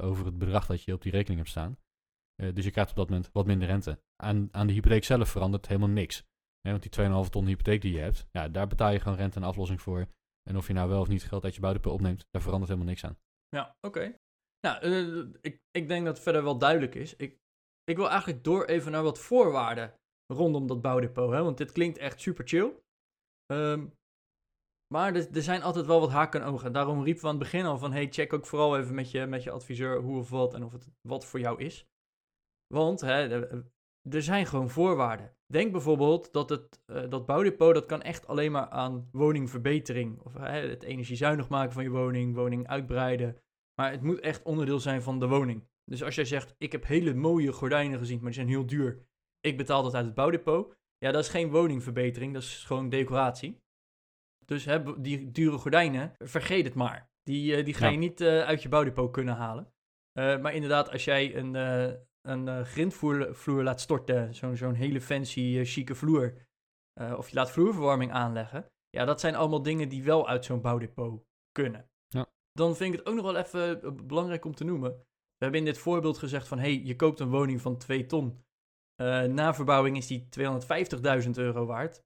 [0.00, 1.76] over het bedrag dat je op die rekening hebt staan.
[2.54, 3.98] Dus je krijgt op dat moment wat minder rente.
[4.16, 6.24] Aan, aan de hypotheek zelf verandert helemaal niks.
[6.70, 9.46] Want die 2,5 ton hypotheek die je hebt, ja, daar betaal je gewoon rente en
[9.46, 10.06] aflossing voor.
[10.48, 12.90] En of je nou wel of niet geld uit je bouwdepot opneemt, daar verandert helemaal
[12.90, 13.18] niks aan.
[13.48, 14.16] Ja, oké.
[14.60, 17.16] Nou, eh, ik, ik denk dat het verder wel duidelijk is.
[17.16, 17.38] Ik,
[17.84, 19.94] ik wil eigenlijk door even naar wat voorwaarden
[20.32, 21.30] rondom dat bouwdepot.
[21.30, 21.42] Hè?
[21.42, 22.72] Want dit klinkt echt super chill.
[23.46, 23.86] Ehm,
[24.94, 26.72] maar er, er zijn altijd wel wat haken en ogen.
[26.72, 27.92] Daarom riepen we aan het begin al van...
[27.92, 30.72] Hey, check ook vooral even met je, met je adviseur hoe of wat en of
[30.72, 31.86] het wat voor jou is.
[32.74, 33.46] Want hè,
[34.10, 35.34] er, zijn gewoon voorwaarden.
[35.46, 37.74] Denk bijvoorbeeld dat het, eh, dat bouwdepot...
[37.74, 40.20] dat kan echt alleen maar aan woningverbetering...
[40.22, 42.34] of het energiezuinig maken van je woning...
[42.34, 43.36] woning uitbreiden...
[43.80, 45.68] Maar het moet echt onderdeel zijn van de woning.
[45.84, 49.06] Dus als jij zegt, ik heb hele mooie gordijnen gezien, maar die zijn heel duur.
[49.40, 50.76] Ik betaal dat uit het bouwdepot.
[50.98, 53.62] Ja, dat is geen woningverbetering, dat is gewoon decoratie.
[54.44, 57.10] Dus hè, die dure gordijnen, vergeet het maar.
[57.22, 57.92] Die, eh, die ga Ja.
[57.92, 59.72] je niet eh, uit je bouwdepot kunnen halen.
[60.12, 61.54] Maar inderdaad, als jij een,
[62.26, 66.46] een eh, grindvloer vloer laat storten, zo'n zo'n hele fancy, eh, chique vloer,
[66.92, 70.60] eh, of je laat vloerverwarming aanleggen, ja, dat zijn allemaal dingen die wel uit zo'n
[70.60, 71.90] bouwdepot kunnen.
[72.08, 72.26] Ja.
[72.52, 74.90] Dan vind ik het ook nog wel even belangrijk om te noemen.
[74.90, 78.44] We hebben in dit voorbeeld gezegd van, hey, je koopt een woning van 2 ton.
[79.28, 82.02] Na verbouwing is die 250.000 euro waard.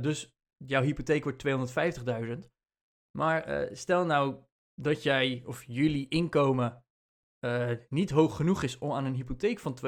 [0.00, 2.50] Dus jouw hypotheek wordt 250.000.
[3.18, 6.81] Maar stel nou dat jij of jullie inkomen
[7.42, 9.78] eh, niet hoog genoeg is om aan een hypotheek van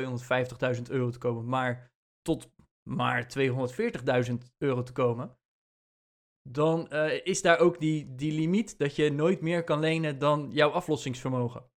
[0.76, 3.26] 250.000 euro te komen, maar tot maar
[4.28, 5.38] 240.000 euro te komen.
[6.48, 10.50] Dan eh, is daar ook die, die limiet dat je nooit meer kan lenen dan
[10.50, 11.70] jouw aflossingsvermogen.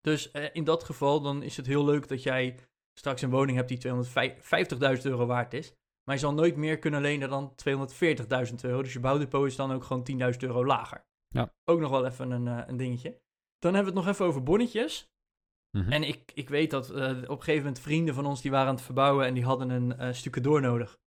[0.00, 2.58] Dus eh, in dat geval dan is het heel leuk dat jij
[2.98, 5.72] straks een woning hebt die 250.000 euro waard is.
[6.04, 7.54] Maar je zal nooit meer kunnen lenen dan
[8.48, 8.82] 240.000 euro.
[8.82, 11.04] Dus je bouwdepot is dan ook gewoon 10.000 euro lager.
[11.28, 11.54] Ja.
[11.64, 13.20] Ook nog wel even een, een dingetje.
[13.60, 15.10] Dan hebben we het nog even over bonnetjes.
[15.70, 15.92] Mhm.
[15.92, 18.68] En ik, ik weet dat eh, op een gegeven moment vrienden van ons die waren
[18.68, 20.98] aan het verbouwen en die hadden een eh stucadoor nodig.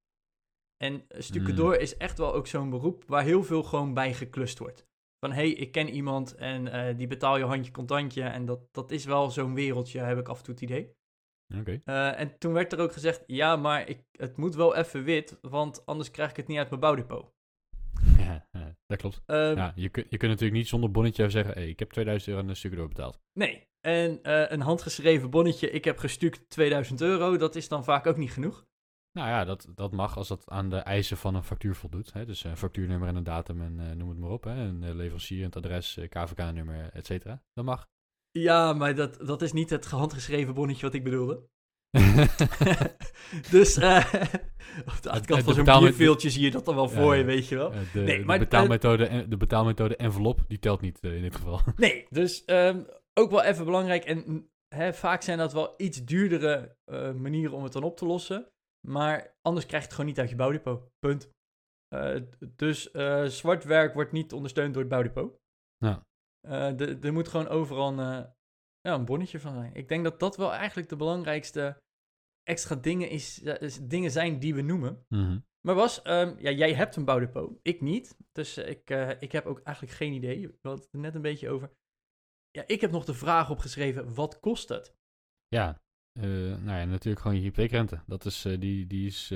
[0.84, 4.60] En uh, stucadoor is echt wel ook zo'n beroep waar heel veel gewoon bij geklust
[4.60, 4.88] wordt.
[5.20, 8.24] van hé, hey, ik ken iemand en eh, die betaal je handje contantje.
[8.24, 10.96] En dat, dat is wel zo'n wereldje, heb ik af en toe het idee.
[11.60, 11.82] Oké.
[11.86, 15.38] Eh, en toen werd er ook gezegd, ja, maar ik, het moet wel even wit,
[15.42, 17.34] want anders krijg ik het niet uit mijn bouwdepot.
[18.18, 18.48] Ja,
[18.86, 19.22] dat klopt.
[19.26, 22.30] Ehm, Ja, je, kun, je kunt natuurlijk niet zonder bonnetje zeggen, hey, ik heb 2000
[22.30, 23.20] euro aan een stuk doorbetaald.
[23.34, 28.08] Nee, en eh, een handgeschreven bonnetje, ik heb gestuukt 2000 euro, dat is dan vaak
[28.08, 28.66] ook niet genoeg.
[29.12, 32.14] Nou ja, dat, dat mag als dat aan de eisen van een factuur voldoet.
[32.14, 32.26] Hè?
[32.26, 34.44] Dus een factuurnummer en een datum en eh, noem het maar op.
[34.44, 34.56] Hè?
[34.56, 37.44] Een eh, leverancier, het adres, eh, KVK-nummer, et cetera.
[37.54, 37.90] Dat mag.
[38.32, 41.50] Ja, maar dat, dat is niet het handgeschreven bonnetje wat ik bedoelde.
[43.52, 44.14] dus eh
[44.86, 47.24] op de achterkant de van zo'n bierveeltje zie je dat dan wel Ja, voor je,
[47.24, 47.72] weet je wel.
[47.74, 51.36] Eh, de, Nee, de, maar- betaalmethode, de betaalmethode envelop, die telt niet eh, in dit
[51.36, 51.60] geval.
[51.76, 54.04] Nee, dus ehm, ook wel even belangrijk.
[54.06, 57.98] En mm, hè, vaak zijn dat wel iets duurdere eh, manieren om het dan op
[57.98, 58.48] te lossen.
[58.88, 60.90] Maar anders krijg je het gewoon niet uit je bouwdepot.
[61.00, 61.30] Punt.
[61.96, 62.16] Eh,
[62.56, 65.36] dus eh, zwart werk wordt niet ondersteund door het bouwdepot.
[65.78, 66.02] Ja.
[66.48, 68.30] Eh, de- er moet gewoon overal een, eh,
[68.82, 69.74] ja, een bonnetje van zijn.
[69.74, 71.82] Ik denk dat dat wel eigenlijk de belangrijkste
[72.44, 75.06] extra dingen, is, is- dingen zijn die we noemen.
[75.10, 75.40] Mhm.
[75.62, 78.18] Maar was, ehm, ja, jij hebt een bouwdepot, ik niet.
[78.32, 80.48] Dus eh, ik, eh, ik heb ook eigenlijk geen idee.
[80.48, 81.72] We hadden het er net een beetje over.
[82.52, 84.96] Ja, ik heb nog de vraag opgeschreven, wat kost het?
[85.48, 85.82] Ja,
[86.20, 88.04] eh, nou ja, natuurlijk gewoon je hypotheekrente.
[88.08, 89.34] Dat is, die, die is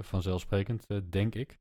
[0.00, 1.60] vanzelfsprekend, denk ik.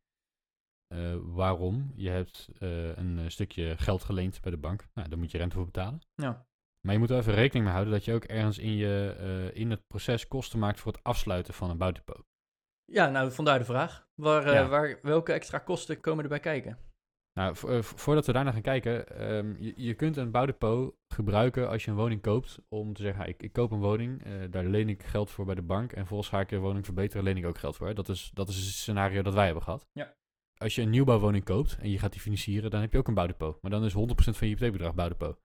[1.22, 1.92] Waarom?
[1.96, 4.88] Je hebt een stukje geld geleend bij de bank.
[4.94, 6.00] Nou, daar moet je rente voor betalen.
[6.16, 6.48] Ja.
[6.86, 9.60] Maar je moet er even rekening mee houden dat je ook ergens in, je, eh,
[9.62, 12.24] in het proces kosten maakt voor het afsluiten van een bouwdepot.
[12.92, 14.08] Ja, nou, vandaar de vraag.
[14.16, 14.68] Waar, eh, Ja.
[14.68, 16.78] waar, welke extra kosten komen erbij kijken?
[17.40, 20.96] Nou, vo- eh, vo- voordat we daarna gaan kijken, ehm, je, je kunt een bouwdepot
[21.14, 22.60] gebruiken als je een woning koopt.
[22.70, 25.62] Om te zeggen, ik, ik koop een woning, daar leen ik geld voor bij de
[25.62, 25.92] bank.
[25.92, 27.94] En volgens ga ik de woning verbeteren, leen ik ook geld voor.
[27.94, 29.88] Dat is, dat is het scenario dat wij hebben gehad.
[29.92, 30.16] Ja.
[30.58, 33.14] Als je een nieuwbouwwoning koopt en je gaat die financieren, dan heb je ook een
[33.14, 33.62] bouwdepot.
[33.62, 33.96] Maar dan is 100%
[34.38, 35.40] van je hypotheekbedrag bouwdepot.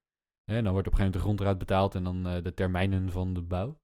[0.51, 2.55] En dan wordt op een gegeven moment de grond eruit betaald en dan eh, de
[2.55, 3.81] termijnen van de bouw.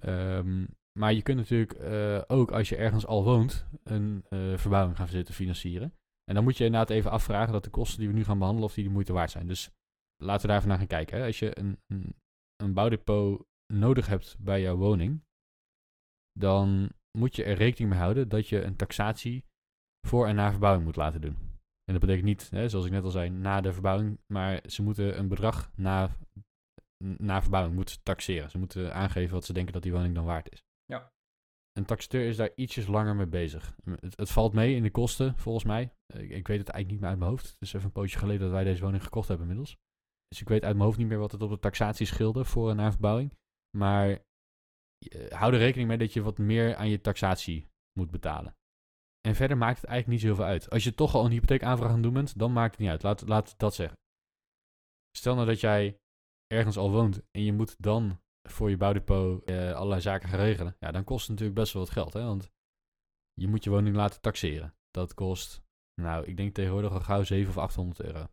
[0.00, 0.66] Ehm,
[0.98, 5.08] maar je kunt natuurlijk eh, ook als je ergens al woont, een eh, verbouwing gaan
[5.08, 5.94] zitten financieren.
[6.24, 8.68] En dan moet je inderdaad even afvragen dat de kosten die we nu gaan behandelen,
[8.68, 9.46] of die de moeite waard zijn.
[9.46, 9.70] Dus
[10.16, 11.18] laten we daar even naar gaan kijken.
[11.18, 11.26] Hè.
[11.26, 12.14] Als je een, een,
[12.56, 15.24] een bouwdepot nodig hebt bij jouw woning,
[16.32, 19.44] dan moet je er rekening mee houden dat je een taxatie
[20.06, 21.51] voor en na verbouwing moet laten doen.
[21.84, 24.82] En dat betekent niet, hè, zoals ik net al zei, na de verbouwing, maar ze
[24.82, 26.16] moeten een bedrag na,
[27.16, 28.50] na verbouwing moeten taxeren.
[28.50, 30.64] Ze moeten aangeven wat ze denken dat die woning dan waard is.
[30.84, 31.12] Ja.
[31.72, 33.74] Een taxateur is daar ietsjes langer mee bezig.
[33.84, 35.82] Het, het valt mee in de kosten, volgens mij.
[36.06, 37.46] Ik, ik weet het eigenlijk niet meer uit mijn hoofd.
[37.46, 39.78] Het is even een poosje geleden dat wij deze woning gekocht hebben inmiddels.
[40.28, 42.70] Dus ik weet uit mijn hoofd niet meer wat het op de taxatie scheelde voor
[42.70, 43.36] en na verbouwing.
[43.76, 47.68] Maar eh, hou er rekening mee dat je wat meer aan je taxatie
[47.98, 48.56] moet betalen.
[49.28, 50.70] En verder maakt het eigenlijk niet zoveel uit.
[50.70, 53.02] Als je toch al een hypotheekaanvraag aan het doen bent, dan maakt het niet uit.
[53.02, 53.98] Laat, laat dat zeggen.
[55.16, 55.98] Stel nou dat jij
[56.46, 60.76] ergens al woont en je moet dan voor je bouwdepot eh, allerlei zaken gaan regelen.
[60.78, 62.12] Ja, dan kost het natuurlijk best wel wat geld.
[62.12, 62.24] Hè?
[62.24, 62.50] Want
[63.34, 64.74] je moet je woning laten taxeren.
[64.90, 65.62] Dat kost,
[66.00, 68.26] nou, ik denk tegenwoordig al gauw 700 of 800 euro.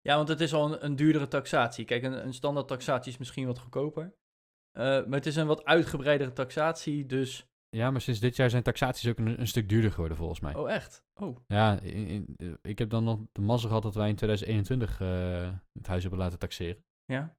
[0.00, 1.84] Ja, want het is al een, duurdere taxatie.
[1.84, 4.14] Kijk, een, een standaard taxatie is misschien wat goedkoper.
[4.70, 7.46] Eh, maar het is een wat uitgebreidere taxatie, dus...
[7.74, 10.54] Ja, maar sinds dit jaar zijn taxaties ook een, een stuk duurder geworden volgens mij.
[10.54, 11.04] Oh, echt?
[11.14, 14.14] Oh, Ja, in- in- eh, ik heb dan nog de mazzel gehad dat wij in
[14.16, 16.84] 2021 eh, het huis hebben laten taxeren.
[17.04, 17.36] ja?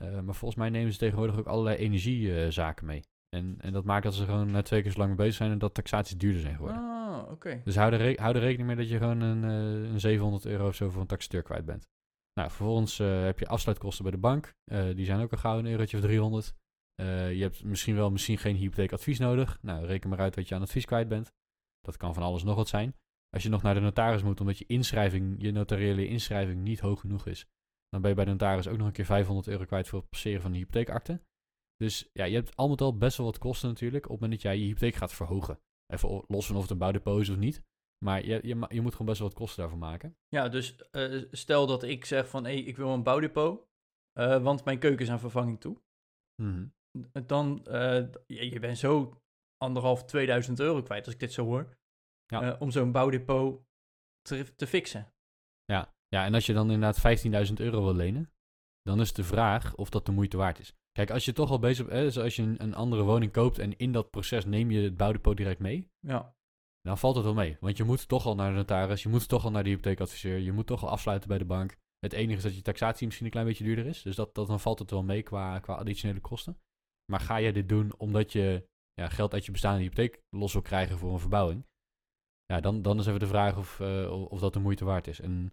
[0.00, 3.02] Eh, maar volgens mij nemen ze tegenwoordig ook allerlei energiezaken mee.
[3.36, 5.58] En, en dat maakt dat ze gewoon twee keer zo lang mee bezig zijn en
[5.58, 6.78] dat taxaties duurder zijn geworden.
[6.82, 7.60] Ah, oké.
[7.64, 10.74] Dus hou er, hou er rekening mee dat je gewoon een, een 700 euro of
[10.74, 11.88] zo voor een taxateur kwijt bent.
[12.34, 14.54] Nou, vervolgens eh, heb je afsluitkosten bij de bank.
[14.94, 16.54] Die zijn ook al gauw een eurotje of 300.
[16.94, 19.58] Eh, je hebt misschien wel misschien geen hypotheekadvies nodig.
[19.62, 21.32] Nou, reken maar uit wat je aan advies kwijt bent.
[21.80, 22.96] Dat kan van alles nog wat zijn.
[23.30, 27.00] Als je nog naar de notaris moet omdat je inschrijving, je notariële inschrijving niet hoog
[27.00, 27.46] genoeg is,
[27.88, 30.08] dan ben je bij de notaris ook nog een keer 500 euro kwijt voor het
[30.08, 31.20] passeren van de hypotheekakte.
[31.76, 34.42] Dus ja, je hebt al met al best wel wat kosten natuurlijk op het moment
[34.42, 35.60] dat jij je hypotheek gaat verhogen.
[35.86, 37.62] Even los van of het een bouwdepot is of niet.
[38.04, 40.16] Maar je, je, je moet gewoon best wel wat kosten daarvoor maken.
[40.28, 43.66] Ja, dus eh, stel dat ik zeg van, hé, ik wil een bouwdepot,
[44.12, 45.80] eh, want mijn keuken is aan vervanging toe.
[47.26, 49.20] Dan, eh, je, je bent zo
[49.56, 51.76] anderhalf, 2000 euro kwijt, als ik dit zo hoor,
[52.26, 52.42] Ja.
[52.42, 53.62] eh, om zo'n bouwdepot
[54.22, 55.12] te, te fixen.
[55.64, 55.94] Ja.
[56.08, 57.00] ja, en als je dan inderdaad
[57.48, 58.32] 15.000 euro wil lenen,
[58.82, 60.74] dan is de vraag of dat de moeite waard is.
[60.92, 63.58] Kijk, als je toch al bezig bent, dus als je een, een andere woning koopt
[63.58, 66.34] en in dat proces neem je het bouwdepot direct mee, Ja,
[66.80, 67.56] dan valt het wel mee.
[67.60, 70.38] Want je moet toch al naar de notaris, je moet toch al naar de hypotheekadviseur,
[70.38, 71.76] je moet toch al afsluiten bij de bank.
[71.98, 74.02] Het enige is dat je taxatie misschien een klein beetje duurder is.
[74.02, 76.58] Dus dat, dat, dan valt het wel mee qua, qua additionele kosten.
[77.12, 80.62] Maar ga je dit doen omdat je ja, geld uit je bestaande hypotheek los wil
[80.62, 81.66] krijgen voor een verbouwing?
[82.44, 85.20] Ja, dan, dan is even de vraag of, eh, of dat de moeite waard is.
[85.20, 85.52] En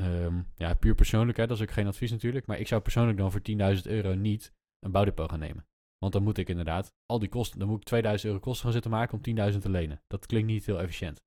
[0.00, 2.46] Ehm, ja, puur persoonlijk, hè, dat is ook geen advies natuurlijk.
[2.46, 5.66] Maar ik zou persoonlijk dan voor 10.000 euro niet een bouwdepot gaan nemen.
[5.98, 8.72] Want dan moet ik inderdaad al die kosten, dan moet ik 2000 euro kosten gaan
[8.72, 10.02] zitten maken om 10.000 te lenen.
[10.06, 11.22] Dat klinkt niet heel efficiënt.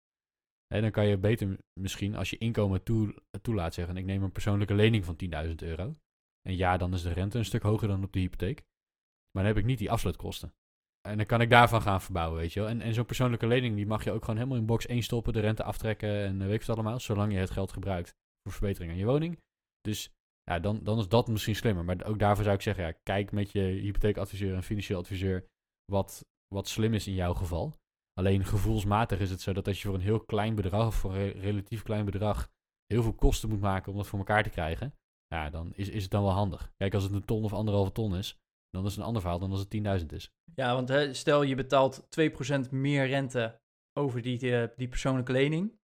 [0.67, 4.31] En dan kan je beter misschien, als je inkomen toe, toelaat zeggen, ik neem een
[4.31, 5.95] persoonlijke lening van 10.000 euro.
[6.41, 8.63] En ja, dan is de rente een stuk hoger dan op de hypotheek.
[9.31, 10.53] Maar dan heb ik niet die afsluitkosten.
[11.07, 12.69] En dan kan ik daarvan gaan verbouwen, weet je wel.
[12.69, 15.33] En, en zo'n persoonlijke lening, die mag je ook gewoon helemaal in box 1 stoppen,
[15.33, 16.99] de rente aftrekken en weet ik wat allemaal.
[16.99, 19.39] Zolang je het geld gebruikt voor verbetering aan je woning.
[19.81, 20.11] Dus
[20.43, 21.85] ja, dan, dan is dat misschien slimmer.
[21.85, 25.47] Maar ook daarvoor zou ik zeggen, ja, kijk met je hypotheekadviseur en financieel adviseur
[25.91, 27.77] wat, wat slim is in jouw geval.
[28.13, 31.15] Alleen gevoelsmatig is het zo dat als je voor een heel klein bedrag, of voor
[31.15, 32.49] een relatief klein bedrag,
[32.85, 34.93] heel veel kosten moet maken om dat voor elkaar te krijgen,
[35.27, 36.71] ja, dan is, is het dan wel handig.
[36.77, 38.37] Kijk, als het een ton of anderhalve ton is,
[38.77, 40.31] dan is het een ander verhaal dan als het 10.000 is.
[40.55, 42.07] Ja, want hè, stel je betaalt
[42.67, 43.59] 2% meer rente
[43.93, 45.79] over die, eh, die persoonlijke lening.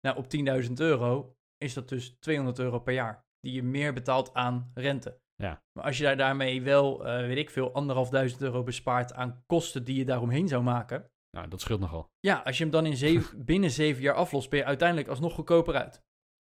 [0.00, 4.34] Nou, op 10.000 euro is dat dus 200 euro per jaar die je meer betaalt
[4.34, 5.20] aan rente.
[5.34, 5.62] Ja.
[5.72, 9.84] Maar als je daar daarmee wel, uh, weet ik veel, anderhalfduizend euro bespaart aan kosten
[9.84, 11.10] die je daaromheen zou maken.
[11.36, 12.10] Nou, dat scheelt nogal.
[12.20, 15.34] Ja, als je hem dan in zeven, binnen zeven jaar aflost, ben je uiteindelijk alsnog
[15.34, 16.02] goedkoper uit.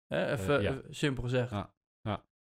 [0.07, 0.81] Hè, even ja.
[0.89, 1.51] simpel gezegd.
[1.51, 1.73] Ja.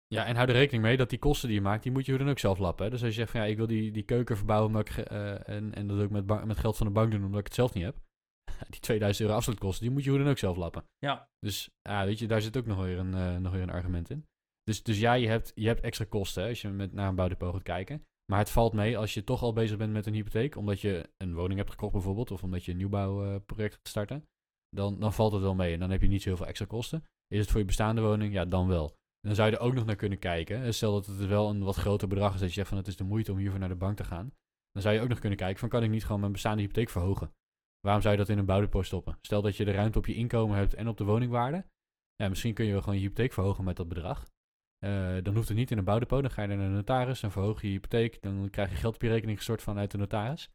[0.07, 0.27] Ja.
[0.27, 2.29] en hou er rekening mee dat die kosten die je maakt, die moet je dan
[2.29, 2.85] ook zelf lappen.
[2.85, 2.91] Hè?
[2.91, 5.49] Dus als je zegt van ja, ik wil die, die keuken verbouwen omdat ik, uh,
[5.49, 7.75] en, en dat ook met, met geld van de bank doen omdat ik het zelf
[7.75, 7.97] niet heb.
[8.71, 10.85] Die 2000 euro afsluitkosten, die moet je hoe dan ook zelf lappen.
[10.99, 11.29] Ja.
[11.39, 14.11] Dus ja, weet je, daar zit ook nog weer een, uh, nog weer een argument
[14.11, 14.27] in.
[14.63, 17.15] Dus, dus ja, je hebt, je hebt extra kosten hè, als je met, naar een
[17.15, 18.05] bouwdepot gaat kijken.
[18.31, 21.11] Maar het valt mee als je toch al bezig bent met een hypotheek, omdat je
[21.17, 24.29] een woning hebt gekocht bijvoorbeeld, of omdat je een nieuwbouwproject gaat starten,
[24.69, 26.67] dan, dan valt het wel mee en dan heb je niet zo heel veel extra
[26.67, 27.05] kosten.
[27.27, 28.33] Is het voor je bestaande woning?
[28.33, 28.97] Ja, dan wel.
[29.25, 30.75] En dan zou je er ook nog naar kunnen kijken.
[30.75, 32.97] Stel dat het wel een wat groter bedrag is, dat je zegt van het is
[32.97, 34.33] de moeite om hiervoor naar de bank te gaan.
[34.73, 36.91] Dan zou je ook nog kunnen kijken van kan ik niet gewoon mijn bestaande hypotheek
[36.91, 37.33] verhogen?
[37.81, 39.19] Waarom zou je dat in een bouwdepot stoppen?
[39.21, 41.67] Stel dat je de ruimte op je inkomen hebt en op de woningwaarde.
[42.17, 44.29] Ja, misschien kun je wel gewoon je hypotheek verhogen met dat bedrag.
[44.85, 46.21] Uh, dan hoeft het niet in een bouwdepot.
[46.21, 48.23] Dan ga je naar de notaris, dan verhoog je je hypotheek.
[48.23, 50.51] Dan krijg je geld op je rekening gestort vanuit de notaris.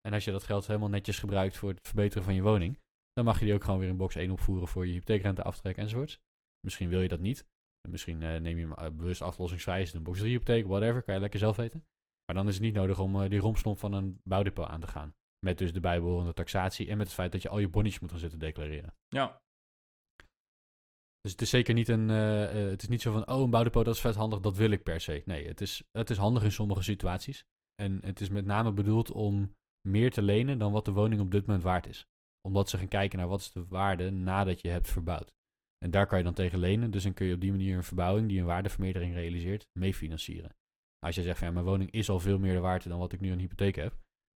[0.00, 2.78] En als je dat geld helemaal netjes gebruikt voor het verbeteren van je woning,
[3.12, 5.76] dan mag je die ook gewoon weer in box 1 opvoeren voor je hypotheekrente aftrek
[5.76, 6.20] enzovoorts.
[6.60, 7.46] Misschien wil je dat niet.
[7.88, 11.20] Misschien uh, neem je hem uh, bewust aflossingsvrij, een box 3 hypotheek, whatever, kan je
[11.20, 11.84] lekker zelf weten.
[12.24, 15.14] Maar dan is het niet nodig om die rompslomp van een bouwdepot aan te gaan.
[15.46, 18.10] Met dus de bijbehorende taxatie en met het feit dat je al je bonnetjes moet
[18.10, 18.94] gaan zitten declareren.
[19.08, 19.40] Ja.
[21.20, 22.08] Dus het is zeker niet een.
[22.08, 23.28] Uh, uh, het is niet zo van.
[23.28, 25.22] Oh, een bouwdepot dat is vet handig, dat wil ik per se.
[25.24, 27.44] Nee, het is, het is handig in sommige situaties.
[27.82, 29.54] En het is met name bedoeld om
[29.88, 32.06] meer te lenen dan wat de woning op dit moment waard is.
[32.40, 35.32] Omdat ze gaan kijken naar wat is de waarde nadat je hebt verbouwd.
[35.82, 36.90] En daar kan je dan tegen lenen.
[36.90, 40.54] Dus dan kun je op die manier een verbouwing die een waardevermeerdering realiseert, mee financieren.
[40.98, 43.20] Als je zegt van ja, mijn woning is al veel meer waard dan wat ik
[43.20, 43.94] nu een hypotheek heb.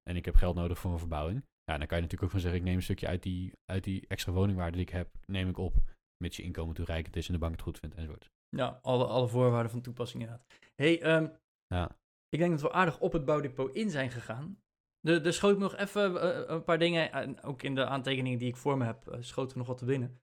[0.09, 1.43] En ik heb geld nodig voor een verbouwing.
[1.63, 3.83] Ja, dan kan je natuurlijk ook van zeggen, ik neem een stukje uit die, uit
[3.83, 5.75] die extra woningwaarde die ik heb, neem ik op.
[6.23, 8.29] Mits je inkomen toereikend is en de bank het goed vindt enzovoort.
[8.49, 10.47] Ja, alle, alle voorwaarden van toepassing inderdaad.
[10.75, 11.31] hey, um,
[11.67, 11.97] ja.
[12.29, 14.59] ik denk dat we aardig op het bouwdepot in zijn gegaan.
[15.01, 18.55] Er, schoot nog even uh, een paar dingen, en ook in de aantekeningen die ik
[18.55, 20.19] voor me heb, uh, schoten we nog wat te binnen.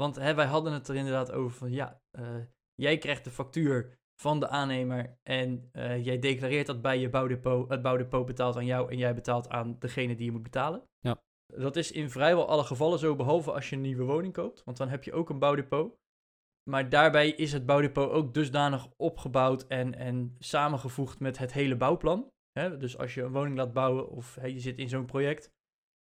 [0.00, 2.36] Want hè, wij hadden het er inderdaad over van, ja, uh,
[2.74, 7.68] jij krijgt de factuur van de aannemer en uh, jij declareert dat bij je bouwdepot.
[7.68, 10.82] Het bouwdepot betaalt aan jou en jij betaalt aan degene die je moet betalen.
[10.98, 11.22] Ja.
[11.46, 14.76] Dat is in vrijwel alle gevallen zo, behalve als je een nieuwe woning koopt, want
[14.76, 15.98] dan heb je ook een bouwdepot.
[16.70, 22.30] Maar daarbij is het bouwdepot ook dusdanig opgebouwd en, en samengevoegd met het hele bouwplan.
[22.78, 25.54] Dus als je een woning laat bouwen of je zit in zo'n project.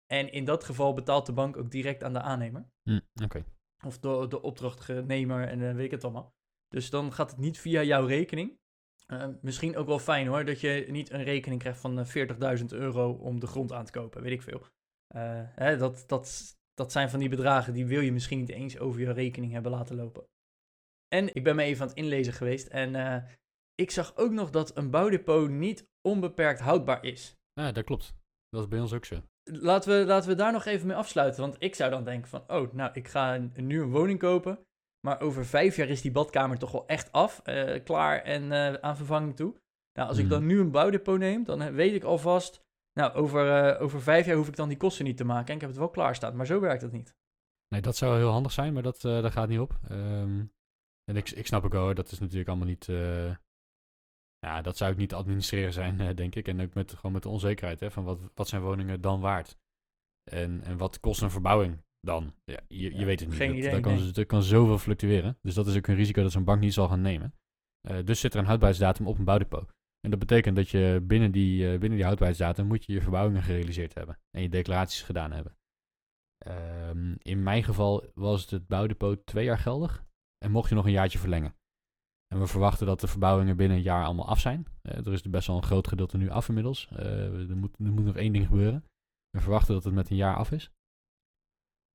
[0.06, 2.68] En in dat geval betaalt de bank ook direct aan de aannemer.
[2.82, 3.24] Mm, Oké.
[3.24, 3.44] Okay.
[3.84, 6.34] Of de, de opdrachtnemer en uh, weet ik het allemaal.
[6.68, 8.58] Dus dan gaat het niet via jouw rekening.
[9.06, 12.64] Uh, misschien ook wel fijn hoor, dat je niet een rekening krijgt van uh, 40.000
[12.66, 14.66] euro om de grond aan te kopen, weet ik veel.
[15.54, 19.00] Hè, dat, dat, dat zijn van die bedragen die wil je misschien niet eens over
[19.00, 20.26] je rekening hebben laten lopen.
[21.08, 22.94] En ik ben me even aan het inlezen geweest en
[23.74, 27.36] ik zag ook nog dat een bouwdepot niet onbeperkt houdbaar is.
[27.52, 28.14] Ja, dat klopt.
[28.48, 29.22] Dat is bij ons ook zo.
[29.50, 32.44] Laten we, laten we daar nog even mee afsluiten, want ik zou dan denken van,
[32.46, 34.58] oh, nou, ik ga nu een woning kopen,
[35.06, 38.74] maar over vijf jaar is die badkamer toch wel echt af, uh, klaar en uh,
[38.74, 39.54] aan vervanging toe.
[39.92, 40.24] Nou, als mm.
[40.24, 44.26] ik dan nu een bouwdepot neem, dan weet ik alvast, nou, over, uh, over vijf
[44.26, 46.36] jaar hoef ik dan die kosten niet te maken en ik heb het wel klaarstaan.
[46.36, 47.14] Maar zo werkt het niet.
[47.68, 49.78] Nee, dat zou heel handig zijn, maar dat, dat gaat niet op.
[49.90, 50.52] Um,
[51.04, 52.88] en ik, ik snap ook wel, dat is natuurlijk allemaal niet...
[54.44, 56.48] ja, dat zou ik niet administreren zijn, denk ik.
[56.48, 59.56] En ook met, gewoon met de onzekerheid, hè, van wat, wat zijn woningen dan waard?
[60.30, 62.34] En, en wat kost een verbouwing dan?
[62.44, 63.38] Ja, je, je Ja, weet het niet.
[63.38, 64.12] dat, idee, dat, kan, nee.
[64.12, 65.38] dat kan zoveel fluctueren.
[65.42, 67.34] Dus dat is ook een risico dat zo'n bank niet zal gaan nemen.
[67.80, 69.72] Eh, dus zit er een houdbaarheidsdatum op een bouwdepot.
[70.00, 73.42] En dat betekent dat je binnen die, eh, binnen die houdbaarheidsdatum moet je je verbouwingen
[73.42, 74.18] gerealiseerd hebben.
[74.30, 75.56] En je declaraties gedaan hebben.
[76.38, 80.04] Ehm, in mijn geval was het bouwdepot twee jaar geldig.
[80.38, 81.54] En mocht je nog een jaartje verlengen.
[82.34, 84.66] En we verwachten dat de verbouwingen binnen een jaar allemaal af zijn.
[84.82, 86.88] Eh, er is best wel een groot gedeelte nu af inmiddels.
[86.90, 88.84] Eh, er, moet, er moet nog één ding gebeuren.
[89.30, 90.70] We verwachten dat het met een jaar af is.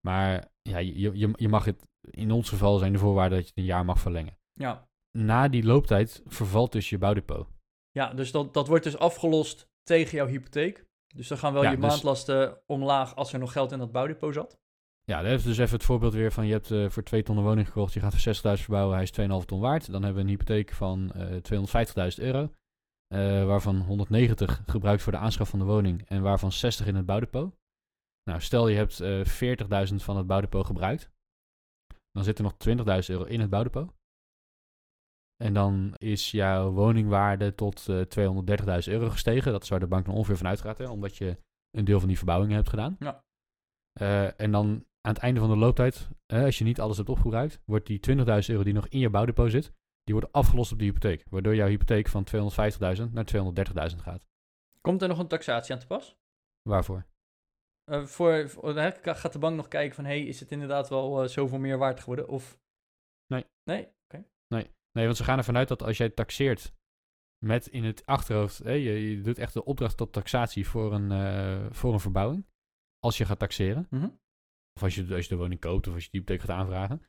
[0.08, 3.54] Maar ja, je, je, je mag het, in ons geval zijn de voorwaarden dat je
[3.56, 4.38] het een jaar mag verlengen.
[4.54, 7.47] Ja, Na die looptijd vervalt dus je bouwdepot.
[7.91, 10.86] ja dus dat, dat wordt dus afgelost tegen jouw hypotheek.
[11.15, 13.91] Dus dan gaan wel Ja, je dus- maandlasten omlaag als er nog geld in dat
[13.91, 14.60] bouwdepot zat.
[15.10, 17.38] Ja, dat is dus even het voorbeeld weer van je hebt eh, voor 2 ton
[17.38, 19.91] een woning gekocht, je gaat voor 60.000 verbouwen, hij is 2,5 ton waard.
[19.91, 22.54] Dan hebben we een hypotheek van eh 250.000 euro,
[23.08, 27.06] eh, waarvan 190 gebruikt voor de aanschaf van de woning en waarvan 60 in het
[27.06, 27.56] bouwdepot.
[28.24, 31.12] Nou, stel je hebt eh 40.000 van het bouwdepot gebruikt,
[32.12, 33.93] dan zit er nog 20.000 euro in het bouwdepot.
[35.43, 39.52] En dan is jouw woningwaarde tot eh 230.000 euro gestegen.
[39.52, 41.38] Dat is waar de bank dan ongeveer van uitgaat, hè, omdat je
[41.78, 42.95] een deel van die verbouwingen hebt gedaan.
[43.00, 43.24] Ja.
[44.00, 47.09] Eh, en dan aan het einde van de looptijd, eh, als je niet alles hebt
[47.09, 50.79] opgebruikt, wordt die 20.000 euro die nog in je bouwdepot zit, die wordt afgelost op
[50.79, 51.23] de hypotheek.
[51.29, 54.27] Waardoor jouw hypotheek van 250.000 naar 230.000 gaat.
[54.81, 56.17] Komt er nog een taxatie aan te pas?
[56.62, 57.07] Waarvoor?
[57.83, 61.27] Eh, voor, voor- gaat de bank nog kijken van, hey, is het inderdaad wel eh,
[61.29, 62.27] zoveel meer waard geworden?
[62.27, 62.59] Of...
[63.27, 63.45] Nee.
[63.63, 63.88] Nee?
[64.03, 64.25] Oké.
[64.91, 66.73] Nee, want ze gaan ervan uit dat als jij taxeert
[67.45, 71.73] met in het achterhoofd, hè, je, je doet echt de opdracht tot taxatie voor een,
[71.73, 72.45] voor een verbouwing.
[72.99, 73.88] Als je gaat taxeren.
[73.89, 74.09] Mhm.
[74.79, 77.01] Of als je, als je de woning koopt of als je de hypotheek gaat aanvragen.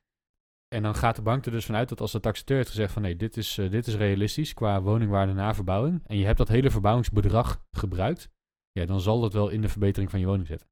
[0.68, 3.02] En dan gaat de bank er dus vanuit dat als de taxateur heeft gezegd van
[3.02, 6.02] nee, dit is, eh, dit is realistisch qua woningwaarde na verbouwing.
[6.06, 8.30] En je hebt dat hele verbouwingsbedrag gebruikt.
[8.72, 10.68] Ja, dan zal dat wel in de verbetering van je woning zitten.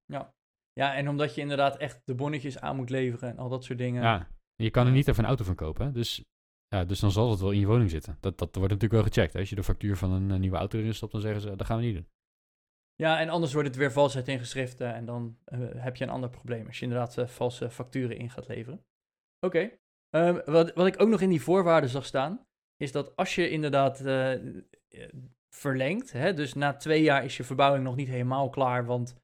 [0.72, 3.78] Ja, en omdat je inderdaad echt de bonnetjes aan moet leveren en al dat soort
[3.78, 4.02] dingen.
[4.02, 5.86] Ja, je kan er niet even een auto van kopen.
[5.86, 5.92] Hè?
[5.92, 6.24] Dus,
[6.68, 8.16] ja, dus dan zal het wel in je woning zitten.
[8.20, 9.32] Dat, dat wordt natuurlijk wel gecheckt.
[9.32, 9.38] Hè?
[9.38, 11.66] Als je de factuur van een eh, nieuwe auto erin stopt, dan zeggen ze dat
[11.66, 12.08] gaan we niet doen.
[13.02, 14.40] Ja, en anders wordt het weer valsheid in
[14.78, 18.30] en dan eh, heb je een ander probleem als je inderdaad eh, valse facturen in
[18.30, 18.84] gaat leveren.
[19.46, 19.70] Oké,
[20.10, 23.50] Ehm, wat, wat ik ook nog in die voorwaarden zag staan, is dat als je
[23.50, 24.32] inderdaad eh,
[25.54, 29.16] verlengt, hè, dus na twee jaar is je verbouwing nog niet helemaal klaar, want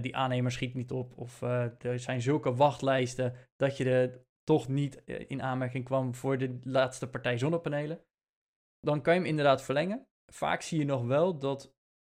[0.00, 1.42] die aannemer schiet niet op of
[1.78, 7.08] er zijn zulke wachtlijsten dat je er toch niet in aanmerking kwam voor de laatste
[7.08, 8.00] partij zonnepanelen,
[8.80, 10.06] dan kan je hem inderdaad verlengen.
[10.32, 11.74] Vaak zie je nog wel dat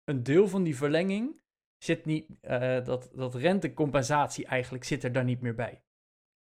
[0.04, 1.40] een deel van die verlenging
[1.84, 5.82] zit niet, eh, dat, dat rentecompensatie eigenlijk zit er dan niet meer bij.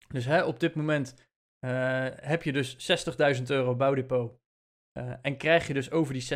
[0.08, 1.16] Dus hè, op dit moment
[1.60, 3.06] eh, heb je dus
[3.38, 4.40] 60.000 euro bouwdepot
[4.92, 6.28] eh, en krijg je dus over die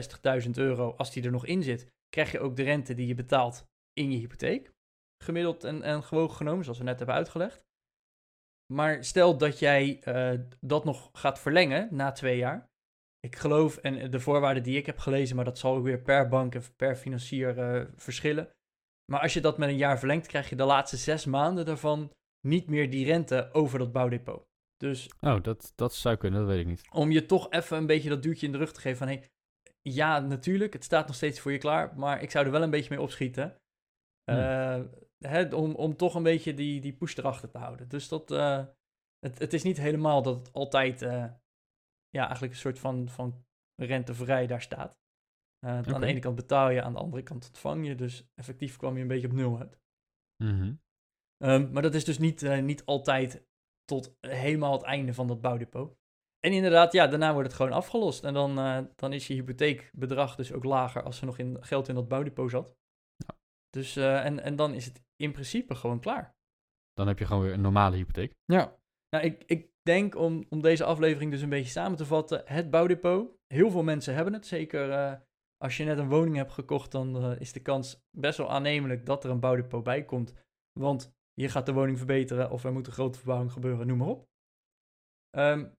[0.44, 3.16] 60.000 euro, als die er nog in zit, krijg je ook de rente die je
[3.16, 4.72] betaalt in je hypotheek.
[5.24, 7.66] Gemiddeld en, en gewogen genomen, zoals we net hebben uitgelegd.
[8.74, 10.04] Maar stel dat jij
[10.60, 12.73] dat nog gaat verlengen na twee jaar.
[13.26, 16.28] Ik geloof, en de voorwaarden die ik heb gelezen, maar dat zal ook weer per
[16.28, 18.50] bank en per financier eh, verschillen.
[19.12, 22.12] Maar als je dat met een jaar verlengt, krijg je de laatste zes maanden daarvan
[22.48, 24.44] niet meer die rente over dat bouwdepot.
[24.78, 26.88] Dus Oh, dat, dat zou kunnen, dat weet ik niet.
[26.92, 29.08] om je toch even een beetje dat duwtje in de rug te geven van...
[29.08, 29.30] Hey,
[29.82, 32.70] ja, natuurlijk, het staat nog steeds voor je klaar, maar ik zou er wel een
[32.70, 33.56] beetje mee opschieten.
[34.24, 34.40] Hmm.
[34.40, 34.82] Eh,
[35.20, 37.90] hè, om, om toch een beetje die, die push erachter te houden.
[37.90, 38.66] Dus dat, eh,
[39.20, 41.02] het, het is niet helemaal dat het altijd,
[42.14, 43.46] ja, eigenlijk een soort van, van
[43.76, 45.02] rentevrij daar staat.
[45.60, 47.96] Eh, Aan de ene kant betaal je, aan de andere kant ontvang je.
[47.96, 49.80] Dus effectief kwam je een beetje op nul uit.
[50.44, 50.74] Mhm.
[51.38, 53.46] Ehm, maar dat is dus niet, eh, niet altijd
[53.84, 55.98] tot helemaal het einde van dat bouwdepot.
[56.40, 58.24] En inderdaad, ja, daarna wordt het gewoon afgelost.
[58.24, 61.88] En dan, eh, dan is je hypotheekbedrag dus ook lager als er nog in, geld
[61.88, 62.76] in dat bouwdepot zat.
[63.16, 63.38] Ja.
[63.70, 66.36] Dus, en, en dan is het in principe gewoon klaar.
[66.94, 68.36] Dan heb je gewoon weer een normale hypotheek.
[68.46, 68.80] Ja.
[69.10, 72.70] Nou, ik, ik denk om, om deze aflevering dus een beetje samen te vatten, het
[72.70, 73.32] bouwdepot.
[73.48, 74.46] Heel veel mensen hebben het.
[74.46, 75.14] Zeker eh,
[75.58, 79.06] als je net een woning hebt gekocht, dan eh, is de kans best wel aannemelijk
[79.06, 80.34] dat er een bouwdepot bij komt.
[80.80, 84.08] Want je gaat de woning verbeteren of er moet een grote verbouwing gebeuren, noem maar
[84.08, 84.28] op.
[85.30, 85.70] Ehm,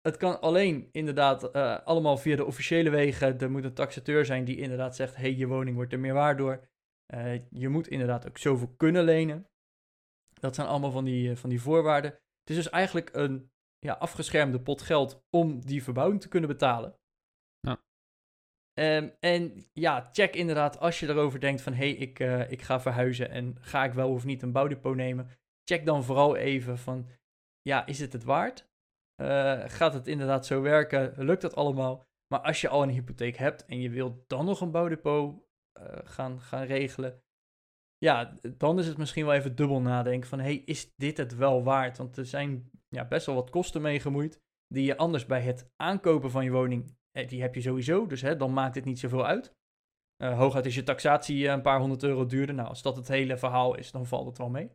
[0.00, 3.38] het kan alleen inderdaad eh, allemaal via de officiële wegen.
[3.38, 6.38] Er moet een taxateur zijn die inderdaad zegt, hey, je woning wordt er meer waard
[6.38, 6.68] door.
[7.50, 9.48] Je moet inderdaad ook zoveel kunnen lenen.
[10.40, 12.18] Dat zijn allemaal van die, van die voorwaarden.
[12.48, 16.98] Het is dus eigenlijk een ja, afgeschermde pot geld om die verbouwing te kunnen betalen.
[17.60, 17.82] Ja.
[18.72, 21.72] Ehm, en ja, check inderdaad als je erover denkt van...
[21.72, 24.94] hé, hey, ik, eh, ik ga verhuizen en ga ik wel of niet een bouwdepot
[24.94, 25.30] nemen...
[25.64, 27.08] check dan vooral even van...
[27.62, 28.68] ja, is het het waard?
[29.14, 31.24] Eh, gaat het inderdaad zo werken?
[31.24, 32.06] Lukt dat allemaal?
[32.26, 35.42] Maar als je al een hypotheek hebt en je wilt dan nog een bouwdepot
[35.72, 37.22] eh, gaan, gaan regelen...
[37.98, 40.40] Ja, dan is het misschien wel even dubbel nadenken van...
[40.40, 41.96] hey, is dit het wel waard?
[41.96, 44.40] Want er zijn ja, best wel wat kosten mee gemoeid...
[44.66, 46.96] die je anders bij het aankopen van je woning...
[47.10, 49.56] eh, die heb je sowieso, dus hè, dan maakt het niet zoveel uit.
[50.16, 52.54] Eh, hooguit is je taxatie eh, een paar honderd euro duurder.
[52.54, 54.70] Nou, als dat het hele verhaal is, dan valt het wel mee.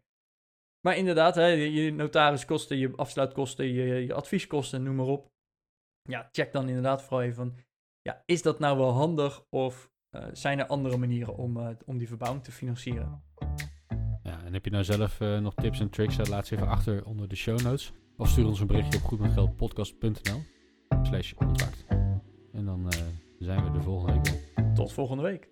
[0.86, 5.32] Maar inderdaad, hè, je notariskosten, je afsluitkosten, je, je advieskosten, noem maar op.
[6.10, 7.58] Ja, check dan inderdaad vooral even van,
[8.02, 11.98] ja, is dat nou wel handig of eh, zijn er andere manieren om, eh, om
[11.98, 13.22] die verbouwing te financieren?
[14.24, 16.30] Ja, en heb je nou zelf eh, nog tips en tricks?
[16.30, 17.94] laat ze even achter onder de show notes.
[18.18, 20.42] Of stuur ons een berichtje op goedmetgeldpodcast.nl
[21.04, 21.86] slash contact.
[22.54, 22.92] En dan
[23.40, 24.74] zijn we de volgende week weer.
[24.74, 25.50] Tot volgende week.